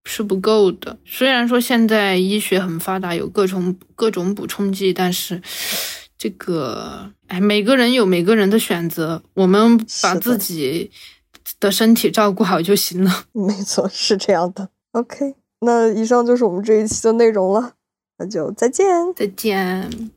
[0.05, 0.97] 是不够的。
[1.05, 5.41] 虽然说现在医学很发达，有各种各种补充剂，但是。
[6.23, 10.91] 这个，哎，每个人有每个人的选择，我们把自己
[11.59, 13.23] 的身体照顾好就行了。
[13.33, 14.69] 没错，是这样的。
[14.91, 17.73] OK，那以上就是我们这一期的内容了，
[18.19, 18.85] 那就再见，
[19.15, 20.11] 再见。